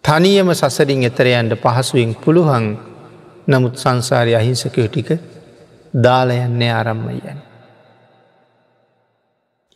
[0.04, 2.66] තනියම සසරින් එතරයන්ට පහසුවෙන් පුළුවන්
[3.48, 5.10] නමුත් සංසාරය අහිංසකයෝ ටික
[5.94, 7.49] දාලයන්නේ ආරම්මයන්.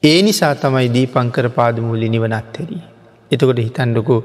[0.03, 2.81] ඒ නිසා තමයි දීපංකර පාදමූලි නිවනත්තරී.
[3.31, 4.19] එතකොට හිතන්ඩකෝ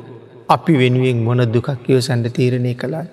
[0.48, 3.12] අපි වෙනුවෙන් මොන දුකක්යෝ සැන්ඩ තීරණය කලාද.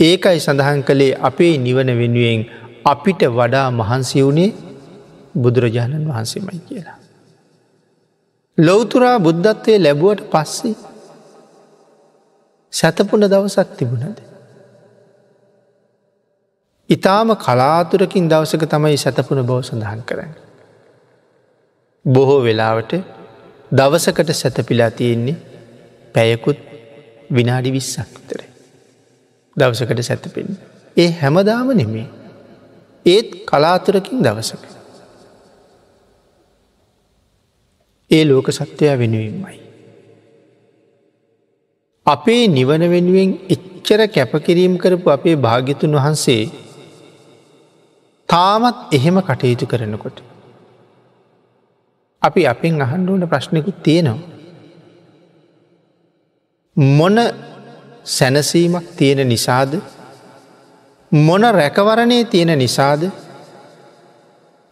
[0.00, 2.42] ඒකයි සඳහන් කළේ අපේ නිවන වෙනුවෙන්
[2.84, 4.50] අපිට වඩා මහන්සි වුණේ
[5.36, 6.98] බුදුරජාණන් වහන්සේමයි කියලා.
[8.58, 10.76] ලොවතුරා බුද්ධත්වය ලැබුවට පස්සේ
[12.72, 14.18] සැතපුන දවසක් තිබුණද.
[16.90, 20.41] ඉතාම කලාතුරකින් දවසක තමයි සැතපුන බව සඳහන් කරන්න.
[22.04, 22.92] බොහෝ වෙලාවට
[23.72, 25.36] දවසකට සැතපිලා තියෙන්නේ
[26.14, 26.58] පැයකුත්
[27.30, 28.48] විනාඩි විස්සක් විතරයි.
[29.56, 30.58] දවසකට සැතපෙන්.
[30.96, 32.06] ඒ හැමදාම නෙමේ.
[33.06, 34.64] ඒත් කලාතුරකින් දවසක.
[38.10, 39.60] ඒ ලෝක සත්‍යයා වෙනුවෙන්මයි.
[42.06, 46.42] අපේ නිවන වෙනුවෙන් එච්චර කැපකිරීම් කරපු අපේ භාග්‍යතුන් වහන්සේ
[48.28, 50.31] තාමත් එහෙම කටයුතු කරනකොට.
[52.22, 54.20] අපි අපෙන් අහන්ඩුවන ප්‍රශ්නකුත් තියෙනවා.
[56.96, 57.16] මොන
[58.06, 59.72] සැනසීමක් තියෙන නිසාද
[61.12, 63.02] මොන රැකවරණය තියෙන නිසාද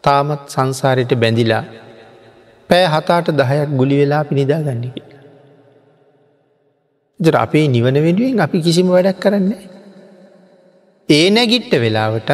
[0.05, 1.65] තාමත් සංසාරයට බැඳිලා
[2.71, 4.97] පෑ හතාට දහයක් ගුලි වෙලා පිනිදා ගන්නක.
[7.21, 9.63] ජ අපේ නිවන වෙනුවෙන් අපි කිසිම වැඩක් කරන්නේ.
[11.09, 12.31] ඒ නැගිට්ට වෙලාවටත්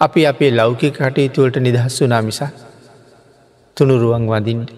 [0.00, 2.50] අපි අපේ ලෞකික කටයුතුවලට නිදහස් වනා මිසා
[3.78, 4.70] තුනුරුවන් වදින්ට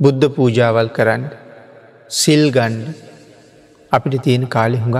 [0.00, 1.24] බුද්ධ පූජාවල් කරන්න
[2.10, 2.88] සිල් ගණ්ඩ
[3.92, 4.98] අපිට තියෙන කාලෙ හුඟ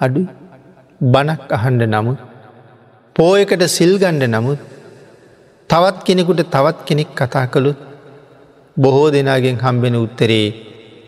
[0.00, 0.22] අඩු
[1.12, 2.20] බණක් අහන්ඩ නමුත්
[3.16, 4.60] පෝයකට සිල් ගණ්ඩ නමුත්
[5.70, 7.80] තවත් කෙනෙකුට තවත් කෙනෙක් කතා කළුත්
[8.76, 10.46] බොහෝ දෙනාගෙන් හම්බෙන උත්තරේ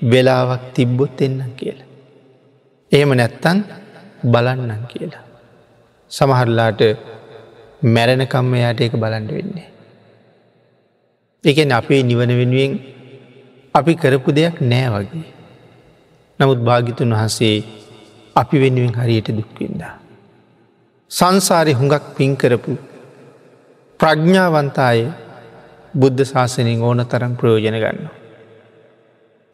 [0.03, 1.89] වෙලාවක් තිබ්බොත් එන්නම් කියලා.
[2.93, 3.59] එහෙම නැත්තන්
[4.25, 5.25] බලන්නම් කියලා.
[6.11, 6.83] සමහරලාට
[7.95, 9.69] මැරණකම්ම යායට ඒක බලන්ඩ වෙන්නේ.
[11.45, 12.73] එකන අපේ නිවන වෙනුවෙන්
[13.75, 15.27] අපි කරපු දෙයක් නෑ වගේ.
[16.41, 17.57] නමුත් භාගිතුන් වහන්සේ
[18.37, 19.95] අපි වෙනුවෙන් හරියට දුක්වින්දා.
[21.11, 22.73] සංසාරය හුඟක් පින්කරපු
[24.01, 25.01] ප්‍රඥ්ඥාවන්තාය
[25.95, 28.09] බුද්ධ ශාසනින් ඕන තරම් ප්‍රයෝජන ගන්න.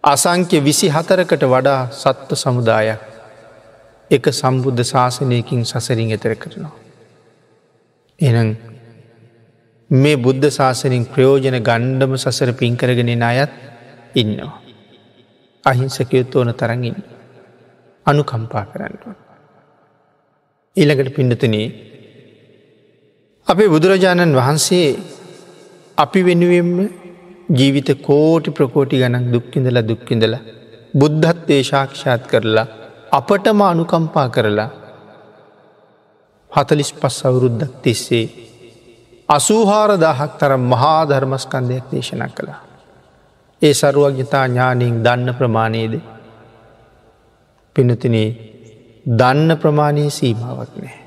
[0.04, 3.00] අසංක්‍ය විසි හතරකට වඩා සත්ව සමුදායක්
[4.10, 6.76] එක සම්බුද්ධ ශාසනයකින් සසරින් එතර කරනවා.
[8.20, 8.69] එන
[9.90, 13.52] මේ බුද්ධ ශාසනින් ප්‍රයෝජන ගණ්ඩම සසර පින්කරගෙන අයත්
[14.14, 14.60] ඉන්නවා.
[15.64, 16.96] අහිංසකයොත් ඕන තරඟින්
[18.06, 19.14] අනුකම්පා කරන්නවා.
[20.76, 21.66] ඊළඟට පිඩතුනේ
[23.46, 24.88] අපේ බුදුරජාණන් වහන්සේ
[25.98, 26.70] අපි වෙනුවෙන්ම
[27.50, 30.34] ජීවිත කෝටි ප්‍රකෝටි ගණක් දුක්කිඳල දුක්කිඳල
[30.94, 32.66] බුද්ධත්වය ශාක්ෂාත් කරලා
[33.12, 34.70] අපටම අනුකම්පා කරලා
[36.52, 38.49] හතලිස් පස් අවුරුද්දක් තිස්සේ
[39.30, 42.60] අසූහාර දහක් තරම් මහා ධර්මස්කන්දයක් දේශන කළා.
[43.62, 45.94] ඒ සරුවඥතා ඥානීෙන් දන්න ප්‍රමාණයද
[47.76, 48.28] පිනතිනේ
[49.06, 50.98] දන්න ප්‍රමාණයේ සීමාවක් නෑ.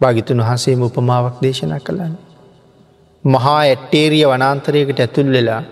[0.00, 2.14] භාගිතුන් වහසේම උපමාවක් දේශනා කළන්න.
[3.24, 5.62] මහා ඇට්ටේරිය වනාන්තරයකට ඇතුල් වෙලා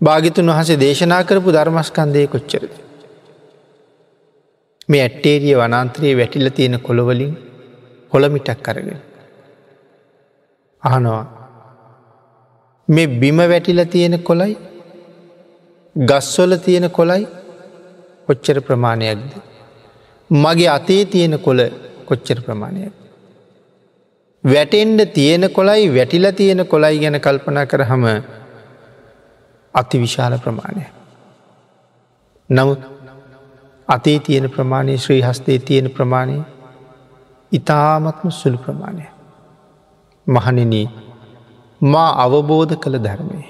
[0.00, 2.72] භාගිතුන් වහසේ දේශනා කරපු ධර්මස්කන්දය කොච්චරද.
[4.88, 7.36] මේ ඇට්ටේරිය වනාන්තරයේ වැටිල තියෙන කොළවලින්
[8.12, 9.00] කොළමිටක් කරගෙන.
[10.82, 11.24] අහනවා
[12.88, 14.54] මේ බිම වැටිල තියෙන කොලයි
[15.96, 17.24] ගස්වල තියෙන කොලයි
[18.26, 19.30] කොච්චර ප්‍රමාණයක්ද.
[20.30, 21.60] මගේ අතේ තියෙන කොළ
[22.08, 22.92] කොච්චර ප්‍රමාණයක්.
[24.44, 28.04] වැටෙන්ඩ තියෙන කොලයි වැටිල තියෙන කොලයි ගැන කල්පනා කරහම
[29.74, 30.84] අති විශාල ප්‍රමාණය.
[32.50, 32.80] නමුත්
[33.88, 36.38] අතේ තියෙන ප්‍රමාණය ශ්‍රී හස්තේ තියෙන ප්‍රමාණය
[37.52, 39.06] ඉතාමත්ම සුළු ප්‍රමාණය.
[40.26, 40.74] මහනින
[41.82, 43.40] මා අවබෝධ කළ ධර්මය.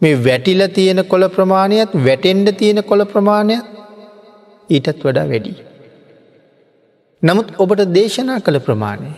[0.00, 3.64] මේ වැටිල තියෙන කොළ ප්‍රමාණයත් වැටෙන්ඩ තියෙන කොළ ප්‍රමාණයක්
[4.70, 5.54] ඊටත් වඩා වැඩි.
[7.22, 9.10] නමුත් ඔබට දේශනා කළ ප්‍රමාණය.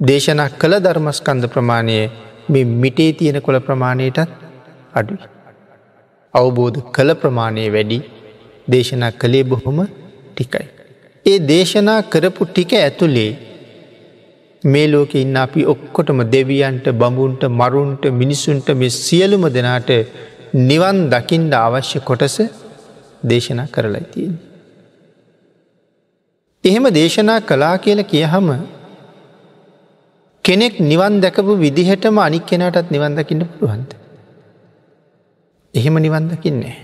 [0.00, 1.98] දේශනා කළ ධර්මස්කන්ධ ප්‍රමාණය
[2.48, 4.30] මේ මිටේ තියෙන කොළ ප්‍රමාණයටත්
[4.94, 5.14] අඩු.
[6.34, 7.98] අවබෝධ කළ ප්‍රමාණය වැඩි
[8.68, 9.78] දේශනා කළේ බොහොම
[10.34, 10.73] ටිකයි.
[11.26, 13.30] ඒ දේශනා කරපු ටික ඇතුළේ
[14.64, 19.90] මේ ලෝක ඉන්න අපි ඔක්කොටම දෙවියන්ට බඹුන්ට මරුන්ට මිනිසුන්ට මෙ සියලුම දෙනාට
[20.62, 22.36] නිවන් දකිින්ට අවශ්‍ය කොටස
[23.22, 24.34] දේශනා කරලයි තියෙන.
[26.64, 28.48] එහෙම දේශනා කලා කියල කියහම
[30.44, 33.90] කෙනෙක් නිවන් දැකපු විදිහටම අනික් කෙනටත් නිවන් දකින්න පුළුවන්ද.
[35.74, 36.78] එහෙම නිවන් දකින්නේ.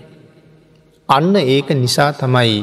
[1.08, 2.60] අන්න ඒක නිසා තමයි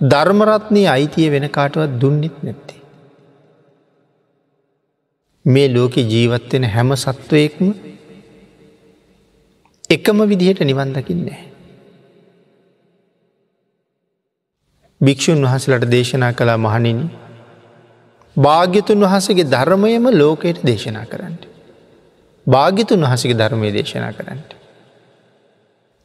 [0.00, 2.80] ධර්මරත්නය අයිතිය වෙන කාටවත් දුන්නෙත් නැත්තේ.
[5.44, 7.66] මේ ලෝකෙ ජීවත්වෙන හැම සත්වයෙක්ම
[9.90, 11.40] එකම විදිහට නිවන් දකින්නේ.
[15.00, 17.06] භික්‍ෂූන් වහසලට දේශනා කලා මහනිනි
[18.36, 21.44] භාග්‍යතුන් වහසගේ ධර්මයම ලෝකයට දේශනා කරන්නට.
[22.46, 24.50] භාග්‍යතුන් වහසගේ ධර්මය දේශනා කරන්නට.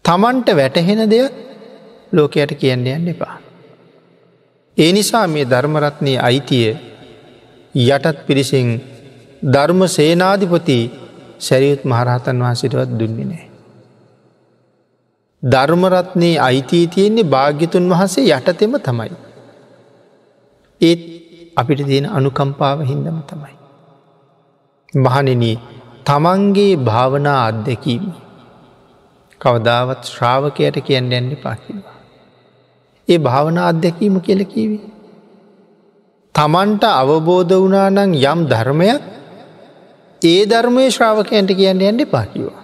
[0.05, 1.34] තමන්ට වැටහෙන දෙයක්
[2.12, 3.44] ලෝකයට කියන්න යන්න එපා.
[4.77, 6.69] ඒ නිසා මේ ධර්මරත්නය අයිතිය
[7.75, 8.69] යටත් පිරිසිං
[9.45, 10.79] ධර්ම සේනාධිපති
[11.39, 13.45] සැරියුත් මහරහතන් වහන්සිටවත් දුන්නේ නෑ.
[15.43, 19.15] ධර්මරත්නයේ අයිතිී තියෙන්නේ භාග්‍යතුන් වහන්සේ යටතෙම තමයි.
[20.81, 21.01] ඒත්
[21.55, 23.55] අපිට තියෙන අනුකම්පාව හින්දම තමයි.
[24.93, 25.43] මහනෙන
[26.05, 28.05] තමන්ගේ භාවනා අත්දැකීම
[29.41, 31.94] කවදාවත් ශ්‍රාවකයට කියන්න ඇන්න පාකිවා.
[33.08, 34.84] ඒ භාවනා අත්දැකීම කියලකිවී.
[36.36, 39.02] තමන්ට අවබෝධ වනානං යම් ධර්මයක්
[40.22, 42.62] ඒ ධර්මය ශ්‍රාවකයන්ට කියන්න ඇන්ඩ පාකිවා.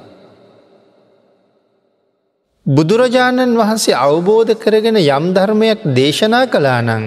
[2.65, 7.05] බුදුරජාණන් වහන්සේ අවබෝධ කරගෙන යම් ධර්මයක් දේශනා කලා නං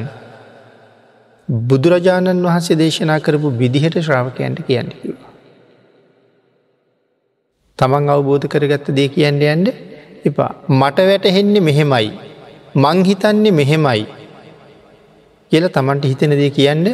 [1.69, 5.31] බුදුරජාණන් වහන්සේ දේශනා කරපු විදිහට ශ්‍රාවකයන්ට කියන්න කිවා.
[7.79, 9.69] තමන් අවබෝධ කරගත්ත දේ කියන්න යන්ඩ
[10.25, 12.09] එපා මට වැටහෙන්නේ මෙහෙමයි
[12.75, 14.07] මංහිතන්නේ මෙහෙමයි
[15.53, 16.87] කියල තමන්ට හිතන දේ කියන්න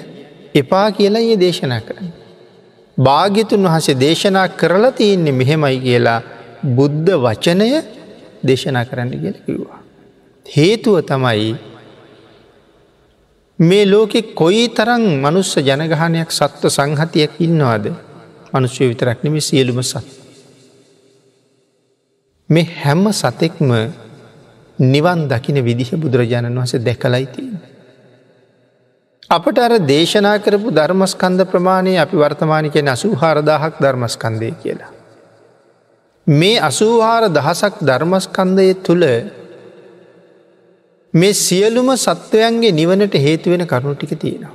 [0.55, 2.12] එපා කියලා ඒ දේශනා කරන්න.
[2.97, 6.20] භාග්‍යතුන් වහසේ දේශනා කරලා තියෙන්නේ මෙහෙමයි කියලා
[6.76, 7.70] බුද්ධ වචනය
[8.47, 9.81] දේශනා කරන්න කියල කිව්වා.
[10.47, 11.55] හේතුව තමයි
[13.59, 17.85] මේ ලෝකෙ කොයි තරං මනුස්ස ජනගහනයක් සත්ව සංහතියක් ඉන්නවාද
[18.53, 20.07] මනුෂ්‍යය විතරක් නෙම සියලුම සත්.
[22.51, 23.70] මේ හැම්ම සතෙක්ම
[24.81, 27.51] නිවන් දකින විදිහ බුදුරජාණන් වහස දැකලයිතිය.
[29.31, 34.93] අපට අර දේශනා කරපු ධර්මස්කන්ධ ප්‍රමාණය අපි වර්තමානිකය නසූ හාරදාහක් ධර්මස්කන්දය කියලා.
[36.26, 39.05] මේ අසූහාර දහසක් ධර්මස්කන්දය තුළ
[41.14, 44.55] මේ සියලුම සත්වයන්ගේ නිවනට හේතුවෙන කරුණු ටික තියෙනවා.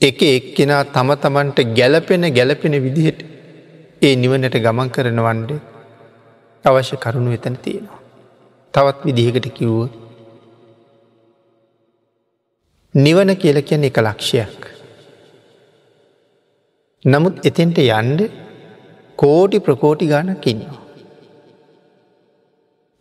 [0.00, 3.20] එක එක්කෙනා තම තමන්ට ගැලපෙන ගැලපෙන විදිහට
[4.02, 5.77] ඒ නිවනට ගමන් කරන වන්ඩ
[6.68, 8.00] අවශ්‍ය කරුණු එතන තියෙනවා.
[8.74, 9.92] තවත් විදිහකට කිව්වොත්
[12.94, 14.60] නිවන කියල කියන එක ලක්ෂයක්.
[17.04, 18.20] නමුත් එතෙන්ට යන්ඩ
[19.18, 20.82] කෝටි ප්‍රකෝටි ගානක් ඉන්නවා.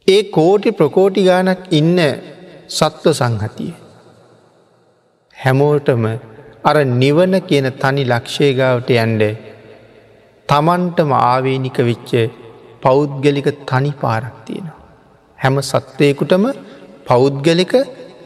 [0.07, 1.99] ඒ කෝටි ප්‍රකෝටි ගානක් ඉන්න
[2.69, 3.73] සත්ව සංහතිය.
[5.35, 6.05] හැමෝටම
[6.63, 9.23] අර නිවන කියන තනි ලක්ෂයගාවට යන්ඩ
[10.49, 12.11] තමන්ටම ආවේනික විච්ච
[12.81, 14.79] පෞද්ගලික තනි පාරක් තියෙනවා.
[15.39, 16.45] හැම සත්වයකුටම
[17.05, 17.73] පෞද්ගලික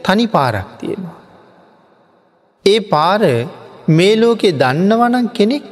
[0.04, 1.16] තනි පාරක් තියෙනවා.
[2.64, 3.20] ඒ පාර
[3.88, 5.64] මේ ලෝකේ දන්නවනන් කෙනෙක්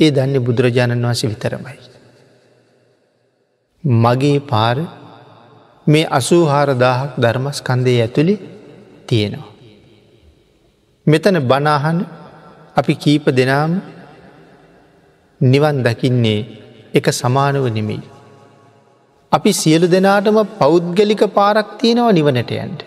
[0.00, 1.78] ඒ දන්න බුදුරජාණන් වහස විතරමයි.
[3.84, 4.76] මගේ පාර
[5.86, 8.34] මේ අසූහාරදාහක් ධර්මස්කන්දය ඇතුළි
[9.06, 9.50] තියෙනවා.
[11.06, 11.98] මෙතන බනාහන
[12.76, 13.72] අපි කීප දෙනාම
[15.40, 16.40] නිවන් දකින්නේ
[16.94, 18.02] එක සමානව නෙමෙයි.
[19.32, 22.80] අපි සියලු දෙනාටම පෞද්ගලික පාරක් තියෙනවා නිවනට යන්ට.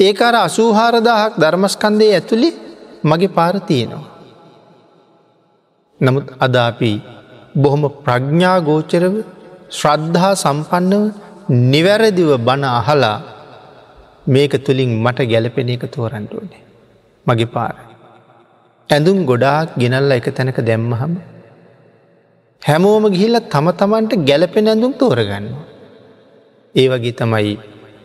[0.00, 2.50] ඒකර අසූහාරදාහක් ධර්මස්කන්දය ඇතුළි
[3.04, 4.06] මගේ පාර තියෙනවා.
[6.00, 6.92] නමුත් අදාපි
[7.54, 9.14] බොහොම ප්‍රඥ්ඥා ගෝචරව
[9.70, 11.04] ශ්‍රද්ධහා සම්පන්නව
[11.72, 13.18] නිවැරදිව බණ අහලා
[14.26, 16.62] මේක තුළින් මට ගැලපෙන එක තෝරන්ට ඕනේ.
[17.26, 17.74] මගේ පාර.
[18.90, 21.12] ඇඳුම් ගොඩාක් ගෙනල්ල එක තැනක දැම්මහම.
[22.62, 25.46] හැමෝම ගිහිල්ල තම තමන්ට ගැලපෙන ඇඳුම් තෝරගන්න.
[26.74, 27.52] ඒ වගේ තමයි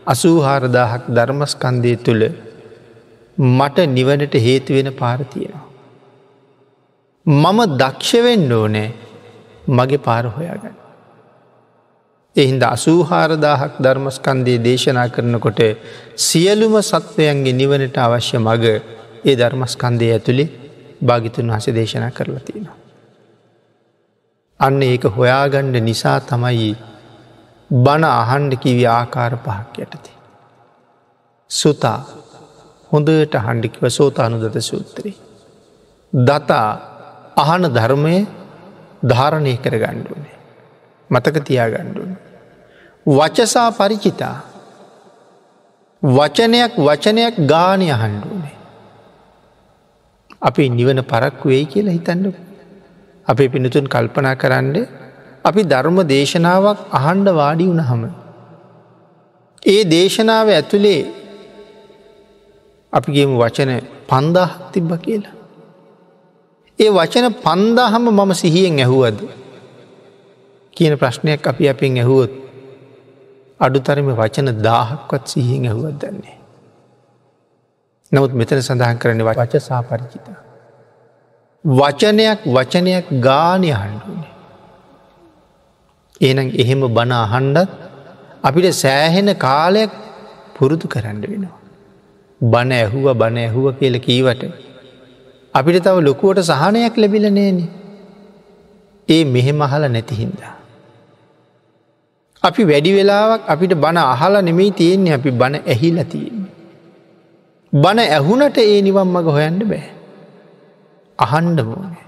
[0.08, 2.24] අසූහාරදාහක් ධර්මස්කන්දය තුළ
[3.38, 5.66] මට නිවනට හේතුවෙන පාරතියෙනවා.
[7.26, 8.90] මම දක්ෂවෙන්න ඕනෑ
[9.70, 10.78] මගේ පාර හොයාගන්න.
[12.36, 15.62] එහින්ද අසූහාරදාහක් ධර්මස්කන්දයේ දේශනා කරනකොට
[16.18, 18.64] සියලුම සත්වයන්ගේ නිවනට අවශ්‍ය මග
[19.26, 20.54] ඒ ධර්මස්කන්දය ඇතුළේ
[21.02, 22.83] භාගිතුන් වහස දේශනා කරලා තියෙනවා.
[24.66, 26.72] අන්න ඒක හොයාගණ්ඩ නිසා තමයි
[27.70, 30.12] බණ අහන්ඩ කිවි ආකාර පහක් යටති.
[31.52, 32.00] සුතා
[32.92, 35.16] හොඳට හණ්ඩිකිව සෝතානුදත සූත්‍රී.
[36.14, 36.70] දතා
[37.38, 38.16] අහන ධර්මය
[39.04, 40.38] ධාරණය කර ගණ්ඩුවනේ.
[41.10, 42.16] මතක තියා ගණ්ඩුවන.
[43.06, 44.38] වචසා පරිචිතා
[46.02, 48.56] වචනයක් වචනයක් ගානය අහන්ඩුවනේ.
[50.42, 52.34] අපි නිවන පරක්කු වෙයි කියලා හිතන්නු.
[53.28, 54.78] අපේ පිනතුන් කල්පනා කරන්න
[55.46, 58.04] අපි ධර්ම දේශනාවක් අහන්ඩ වාඩි වුණහම.
[59.64, 61.02] ඒ දේශනාව ඇතුළේ
[62.94, 63.72] අපිගේම වචන
[64.10, 65.36] පන්දාහක් තිබ්බ කියලා.
[66.80, 69.20] ඒ වචන පන්දාහම මම සිහියෙන් ඇහුවද.
[70.78, 72.32] කියන ප්‍රශ්නයක් අපි අපෙන් ඇහුවොත්
[73.60, 76.38] අඩුතරම වචන දාහක්වත් සිහියෙන් ඇහුවත් දන්නේ.
[78.12, 80.28] නමුත් මෙතන සඳහන් කරන වච සාපරිචිත.
[81.66, 84.32] වචනයක් වචනයක් ගානය හඬුවනේ.
[86.22, 87.70] ඒනම් එහෙම බණ අහන්ඩත්
[88.44, 89.92] අපිට සෑහෙන කාලයක්
[90.56, 91.58] පුරුදු කරන්න වෙනවා.
[92.42, 94.44] බණ ඇහුව බණ ඇහුව කියල කීවට.
[95.54, 97.64] අපිට තව ලොකුවට සහනයක් ලැබිල නේන.
[99.10, 100.54] ඒ මෙහෙම අහල නැතිහින්දා.
[102.44, 106.52] අපි වැඩි වෙලාවක් අපිට බණ අහලා නෙමෙයි තියෙන්නේ අපි බණ ඇහිල තියෙන්නේ.
[107.74, 110.03] බණ ඇහුනට ඒ නිවන් මඟ හොයන්න බෑ.
[111.20, 112.06] අහන්ඩ ඕනේ.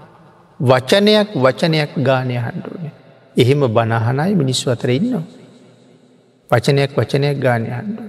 [0.60, 2.92] වචනයක් වචනයක් ගානය හන්ඩුවනේ.
[3.36, 5.24] එහෙම බණහනයි මිනිස්සු අතර ඉන්නවා.
[6.50, 8.08] වචනයක් වචනයක් ගානය හන්ඩුව.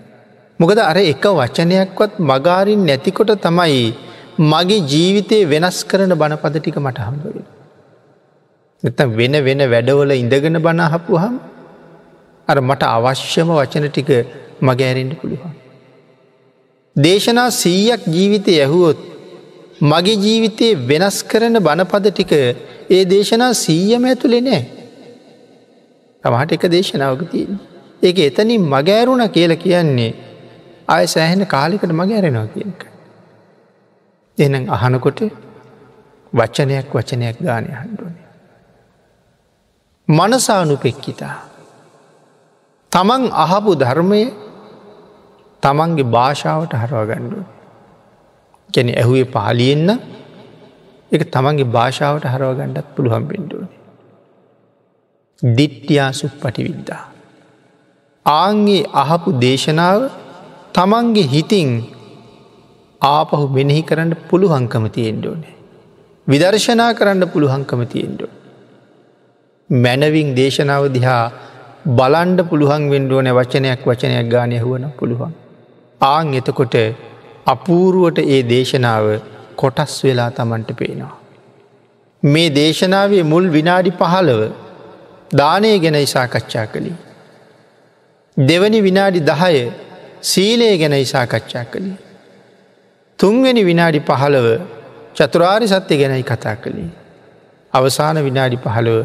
[0.60, 3.94] මොකද අර එක වචනයක්වත් මගාරින් නැතිකොට තමයි
[4.40, 7.46] මගේ ජීවිතය වෙනස් කරන බණපද ටික මට හම්බවෙන.
[8.84, 11.36] එත වෙන වෙන වැඩවල ඉඳගෙන බණහපු හම්
[12.48, 14.10] අර මට අවශ්‍යම වචන ටික
[14.62, 15.54] මගෑරෙන්ට පුළුවන්.
[16.96, 19.17] දේශනා සීයක් ජීවිතය ඇහුවොත්
[19.82, 22.32] මගේ ජීවිතයේ වෙනස් කරන බණපද ටික
[22.90, 24.62] ඒ දේශනා සීයම ඇතුළෙ නෑ.
[26.24, 27.60] තමහට එක දේශනාවක තියෙන්.
[28.02, 30.14] ඒක එතනින් මගෑරුණ කියල කියන්නේ
[30.88, 32.80] අය සෑහෙන කාලිකට මගෑරෙනවා කියක.
[34.38, 35.20] එනම් අහනකොට
[36.34, 38.26] වච්චනයක් වචනයක් ගානය හන්ඩුවනේ.
[40.08, 41.36] මනසානු පෙක්කිතා.
[42.92, 44.24] තමන් අහපු ධර්මය
[45.64, 47.57] තමන්ගේ භාෂාවට හරවා ගණ්ඩුව.
[48.70, 49.92] ගැන ඇහුවේ පාලියෙන්න්න
[51.12, 53.70] එක තමන්ගේ භාෂාවට හරව ගණ්ඩත් පුළුවන් පෙන්ඩුවන.
[55.42, 57.04] දිට්ටියා සුප් පටිවිද්දා.
[58.26, 60.02] ආන්ගේ අහපු දේශනාව
[60.74, 61.70] තමන්ගේ හිතින්
[63.02, 65.56] ආපහු මෙනෙහි කරන්න පුළුහංකම තියෙන්ඩෝනේ.
[66.28, 68.32] විදර්ශනා කරන්න පුළුහංකම තියෙන්ඩෝ.
[69.70, 71.26] මැනවින් දේශනාව දිහා
[71.90, 75.34] බලන්ඩ පුළුවන් වෙන්ඩුවන වචනයක් වචනයක් ගානය හුවන පුළුවන්.
[76.02, 76.76] ආං එතකොට
[77.48, 79.06] අපූරුවට ඒ දේශනාව
[79.56, 81.16] කොටස් වෙලා තමන්ට පේනවා.
[82.24, 84.42] මේ දේශනාවේ මුල් විනාඩි පහළව
[85.32, 86.94] දානය ගැන ඉසාකච්ඡා කළි.
[88.38, 89.64] දෙවනි විනාඩි දහය
[90.24, 91.94] සීලය ගැන ඉසාකච්ඡා කළි.
[93.20, 94.48] තුන්වෙනි විනාඩි පහළව
[95.16, 96.90] චතුරාරි සත්‍ය ගැනයි කතා කළේ.
[97.74, 98.98] අවසාන විනාඩි පහළව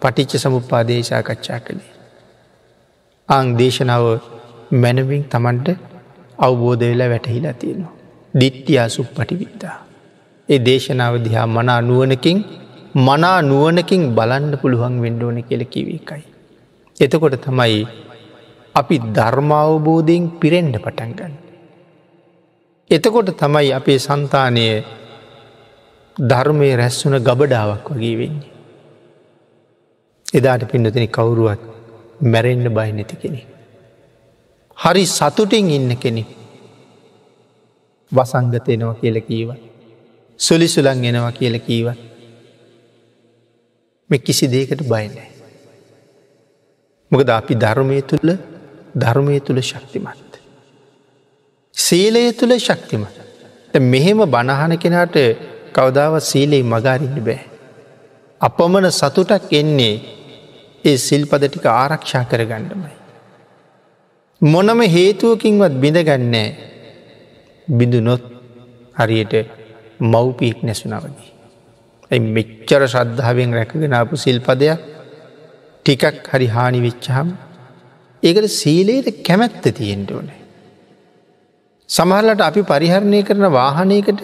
[0.00, 1.92] පටිච්ච සමුපාදේශා කච්ඡා කළේ.
[3.28, 4.04] අං දේශනාව
[4.72, 5.68] මැනවින් තමන්ට
[6.38, 7.94] අවබෝධ වෙලා වැටහිලා තියෙනවා.
[8.34, 9.76] දිට්ටියා සුප් පටිවිද්දා.
[10.48, 12.38] ඒ දේශනාව දිහා මනා නුවනකින්
[12.98, 16.22] මනා නුවනකින් බලන්න පුළුවන් වෙන්ඩෝන කියල කිවකයි.
[17.00, 17.80] එතකොට තමයි
[18.74, 21.34] අපි ධර්මාවබෝධයෙන් පිරෙන්ඩ පටන්ගන්න.
[22.90, 24.64] එතකොට තමයි අපේ සන්තානය
[26.16, 28.50] ධර්මය රැස්වන ගබඩාවක් වගේ වෙන්නේ.
[30.34, 31.62] එදාට පින්නතින කවුරුවත්
[32.22, 33.40] මැරෙන්න්න බයි නැති කෙනෙ.
[34.78, 36.24] හරි සතුටින් ඉන්න කෙනෙ
[38.12, 39.48] වසංගතයනවා කියල කීව.
[40.40, 41.88] සුලිසුලන් එනවා කියල කීව.
[44.10, 45.28] මෙ කිසි දේකට බයිනෑ.
[47.10, 48.30] මොකද අපි ධර්මය තුළ
[48.96, 50.32] ධර්මය තුළ ශක්තිමත්.
[51.76, 53.14] සීලය තුළ ශක්තිමත්.
[53.86, 55.16] මෙහෙම බණහන කෙනාට
[55.72, 57.40] කවදාව සීලෙයි මගාරින්න බෑ.
[58.40, 59.94] අපමණ සතුටක් එන්නේ
[60.84, 62.97] ඒ සිල්පද ටික ආරක්ෂා කර ගණ්ඩමයි.
[64.40, 66.46] මොනම හේතුවකින්වත් බිඳගන්නෑ
[67.68, 68.22] බිඳු නොත්
[68.94, 69.34] හරියට
[70.00, 71.32] මව්පීක් නැසුනවගේ.
[72.10, 74.78] ඇයි මෙච්චර ශ්‍රද්ධාවෙන් රැකගෙනාපු සිල්පදයක්
[75.86, 77.28] ටිකක් හරි හානි වෙච්චහම්
[78.22, 80.40] ඒකට සීලයට කැමැත්ත තියෙන්ට ඕනේ.
[81.88, 84.22] සමහරලට අපි පරිහරණය කරන වාහනයකට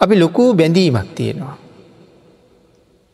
[0.00, 1.56] අපි ලොකූ බැඳීමක් තියෙනවා.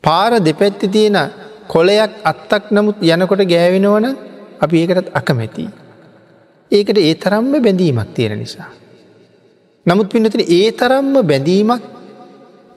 [0.05, 1.19] පාර දෙපැත්ති තියෙන
[1.67, 4.28] කොලයක් අත්තක් නමුත් යනකොට ගෑවෙනවන
[4.61, 5.65] අපි ඒකටත් අකමැති.
[6.71, 8.71] ඒකට ඒ තරම්ම බැඳීමක් තියෙන නිසා.
[9.87, 11.83] නමුත් පිනතින ඒ තරම්ම බැඳීමක්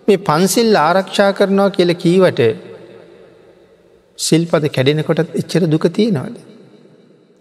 [0.08, 2.42] මේ පන්සිල් ආරක්ෂා කරනවා කියල කීවට
[4.20, 6.36] සිල්පද කැඩෙනකොටත් එච්චර දුක තියෙනවාද.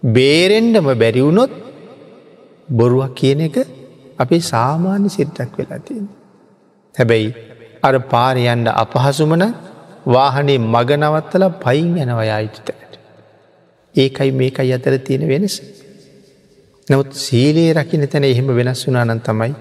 [0.03, 1.53] බේරෙන්ඩම බැරිවුණොත්
[2.69, 3.57] බොරුවක් කියන එක
[4.19, 6.07] අපේ සාමාන්‍ය සිරිතක් වෙලා තියෙන.
[6.95, 7.31] හැබැයි
[7.83, 9.45] අර පාරයන්ඩ අපහසුමන
[10.07, 12.90] වාහනේ මගනවත්තල පයින් යනවයා යුතුතැට.
[13.95, 15.63] ඒකයි මේකයි අතර තියෙන වෙනස.
[16.89, 19.55] නවත් සීලයේ රකින තැන එහෙම වෙනස් වුනානන් තමයි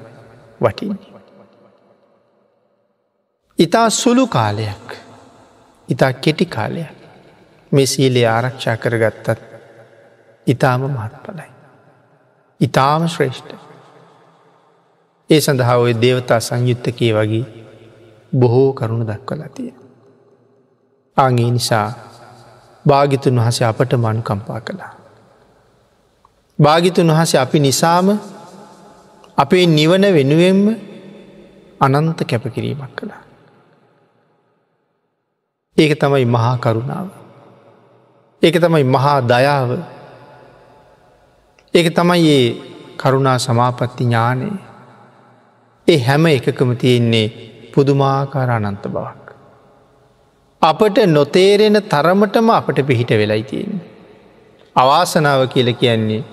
[0.61, 0.97] වටින්.
[3.59, 4.97] ඉතා සුළු කාලයක්
[5.89, 6.97] ඉතා කෙටි කාලයක්
[7.71, 9.27] මේ සීලේ ආරක්ෂා කරගත්තත්
[10.47, 11.49] ඉතාම මහත්පලයි.
[12.59, 13.55] ඉතාම ශ්‍රේෂ්ඨ.
[15.29, 17.45] ඒ සඳහා ඔය දේවතා සංයුත්තකේ වගේ
[18.33, 19.77] බොහෝ කරුණු දක්වලා තියෙන.
[21.17, 22.08] අගේ නිසා
[22.85, 24.93] භාගිතුන් වහස අපට මනුකම්පා කළා.
[26.59, 28.07] භාගිතුන් වහස අපි නිසාම
[29.37, 30.63] අපේ නිවන වෙනුවෙන්ම
[31.81, 33.21] අනන්ත කැපකිරීමක් කළා.
[35.77, 37.07] ඒක තමයි මහා කරුණාව.
[38.41, 39.69] ඒක තමයි මහා දයාව
[41.73, 42.47] ඒක තමයි ඒ
[42.97, 44.57] කරුණා සමාපත්ති ඥානයේ
[45.87, 47.27] ඒ හැම එකකම තියෙන්නේ
[47.73, 49.28] පුදුමාකාර අනන්ත බවක්.
[50.61, 53.79] අපට නොතේරෙන තරමටම අපට පිහිට වෙලයි තියෙන.
[54.75, 56.23] අවාසනාව කියල කියන්නේ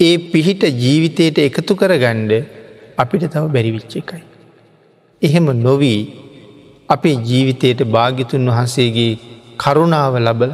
[0.00, 2.32] ඒ පිහිට ජීවිතයට එකතු කර ගණ්ඩ
[2.98, 4.22] අපිට තව බැරිවිච්ච එකයි.
[5.22, 6.00] එහෙම නොවී
[6.88, 9.12] අපේ ජීවිතයට භාගිතුන් වහන්සේගේ
[9.58, 10.52] කරුණාව ලබල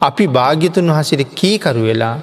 [0.00, 2.16] අපි භාග්‍යතුන් වහසිට කීකරු වෙලා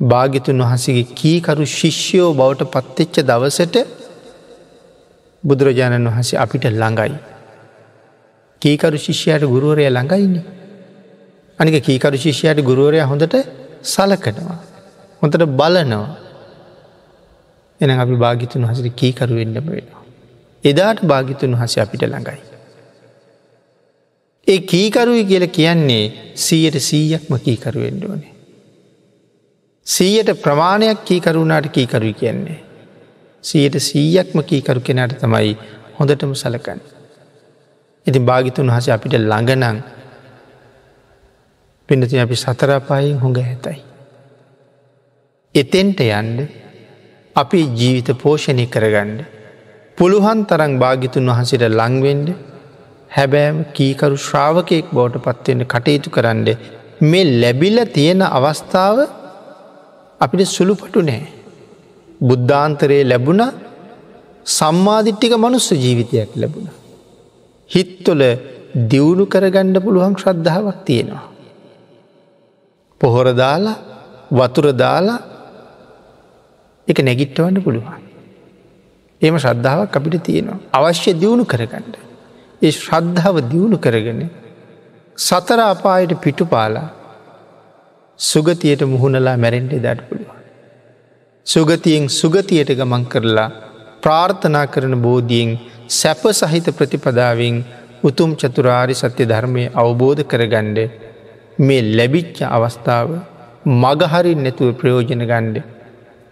[0.00, 3.76] භාගිතුන් වහසගේ කීකරු ශිෂ්‍යයෝ බවට පත්තෙච්ච දවසට
[5.44, 7.12] බුදුරජාණන් වහසේ අපිට ළඟයි.
[8.62, 10.36] කීකරු ශිෂ්‍යයට ගුරුවරය ළඟයින්න.
[11.58, 13.34] අනික කීකරු ශිෂ්‍යයට ගුරුවරය හොඳට
[13.84, 14.58] සලකනවා.
[15.22, 16.06] හොඳට බලනවා.
[17.80, 20.02] එන අපි භාගිතුන් හසට කීකරු වෙන්නම වෙනවා.
[20.64, 22.40] එදාට භාගිතුන් වහස අපිට ළඟයි.
[24.46, 26.04] ඒ කීකරුයි කියල කියන්නේ
[26.36, 28.32] සීයට සීයක්ම කීකරුවෙන්ඩ ඕනේ.
[29.86, 32.58] සීයට ප්‍රමාණයක් කීකරුණාට කීකරුයි කියන්නේ.
[33.44, 35.52] සීයට සීයක්ම කීකරු කෙනට තමයි
[35.98, 36.80] හොඳටම සලකන්න.
[38.06, 39.78] ඉතින් භාගිතුන් වහස අපිට ළඟනං
[41.88, 43.78] පිනති අපි සතරපායෙන් හොඟ ඇතයි.
[45.54, 46.38] එතෙන්ට යන්ඩ
[47.36, 49.20] අපි ජීවිත පෝෂණය කරගණ්ඩ
[49.98, 52.28] පුළුවන් තරං භාගිතුන් වහන්සට ලංවෙන්ඩ
[53.10, 56.48] හැබෑම කීකරු ශ්‍රාවකයෙක් බවට පත්වෙන්න කටයුතු කරන්න
[57.02, 58.98] මේ ලැබිල තියෙන අවස්ථාව
[60.20, 61.24] අපිට සුළුපටු නෑ.
[62.20, 63.42] බුද්ධාන්තරයේ ලැබුණ
[64.46, 66.81] සම්මාධිට්ටික මනුස්ස ජීවිතයක් ලැබුණ.
[67.72, 68.22] හිත්තොල
[68.88, 71.26] දියුණු කරගණ්ඩ පුළුවන් ශ්‍රද්ධාවක් තියෙනවා.
[73.00, 73.76] පොහොර දාලා
[74.30, 75.20] වතුර දාලා
[76.88, 78.02] එක නැගිට්ටවන්න පුළුවන්.
[79.22, 80.58] එම ශ්‍රද්ධාවක් අපිට තියෙනවා.
[80.72, 81.94] අවශ්‍ය දියුණු කරගන්නඩ.
[82.62, 84.22] ඒ ශ්‍රද්ධාව දියුණු කරගෙන
[85.18, 86.88] සතර අපායට පිටු පාලා
[88.20, 90.38] සුගතියට මුහුණලා මැරෙන්ට දඩ පුළුවන්.
[91.46, 93.50] සුගතියෙන් සුගතියට ගමන් කරලා
[94.02, 95.50] ප්‍රාර්ථනා කරන බෝධියෙන්
[95.90, 97.56] සැප සහිත ප්‍රතිපදාවෙන්
[98.04, 100.78] උතුම් චතුරාරි සත්‍ය ධර්මය අවබෝධ කරගණ්ඩ
[101.58, 103.08] මේ ලැබිච්ච අවස්ථාව
[103.64, 105.56] මගහරින් නැතුව ප්‍රයෝජන ගණ්ඩ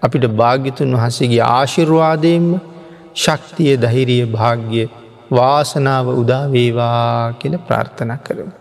[0.03, 2.49] අපිට භාග්‍යතුන් වහසගේ ආශිර්වාදයෙන්ම
[3.17, 4.89] ශක්තිය දහිරිය භාග්‍ය
[5.31, 8.60] වාසනාව උදාවේවා කියල ප්‍රාර්ථනා කරමු.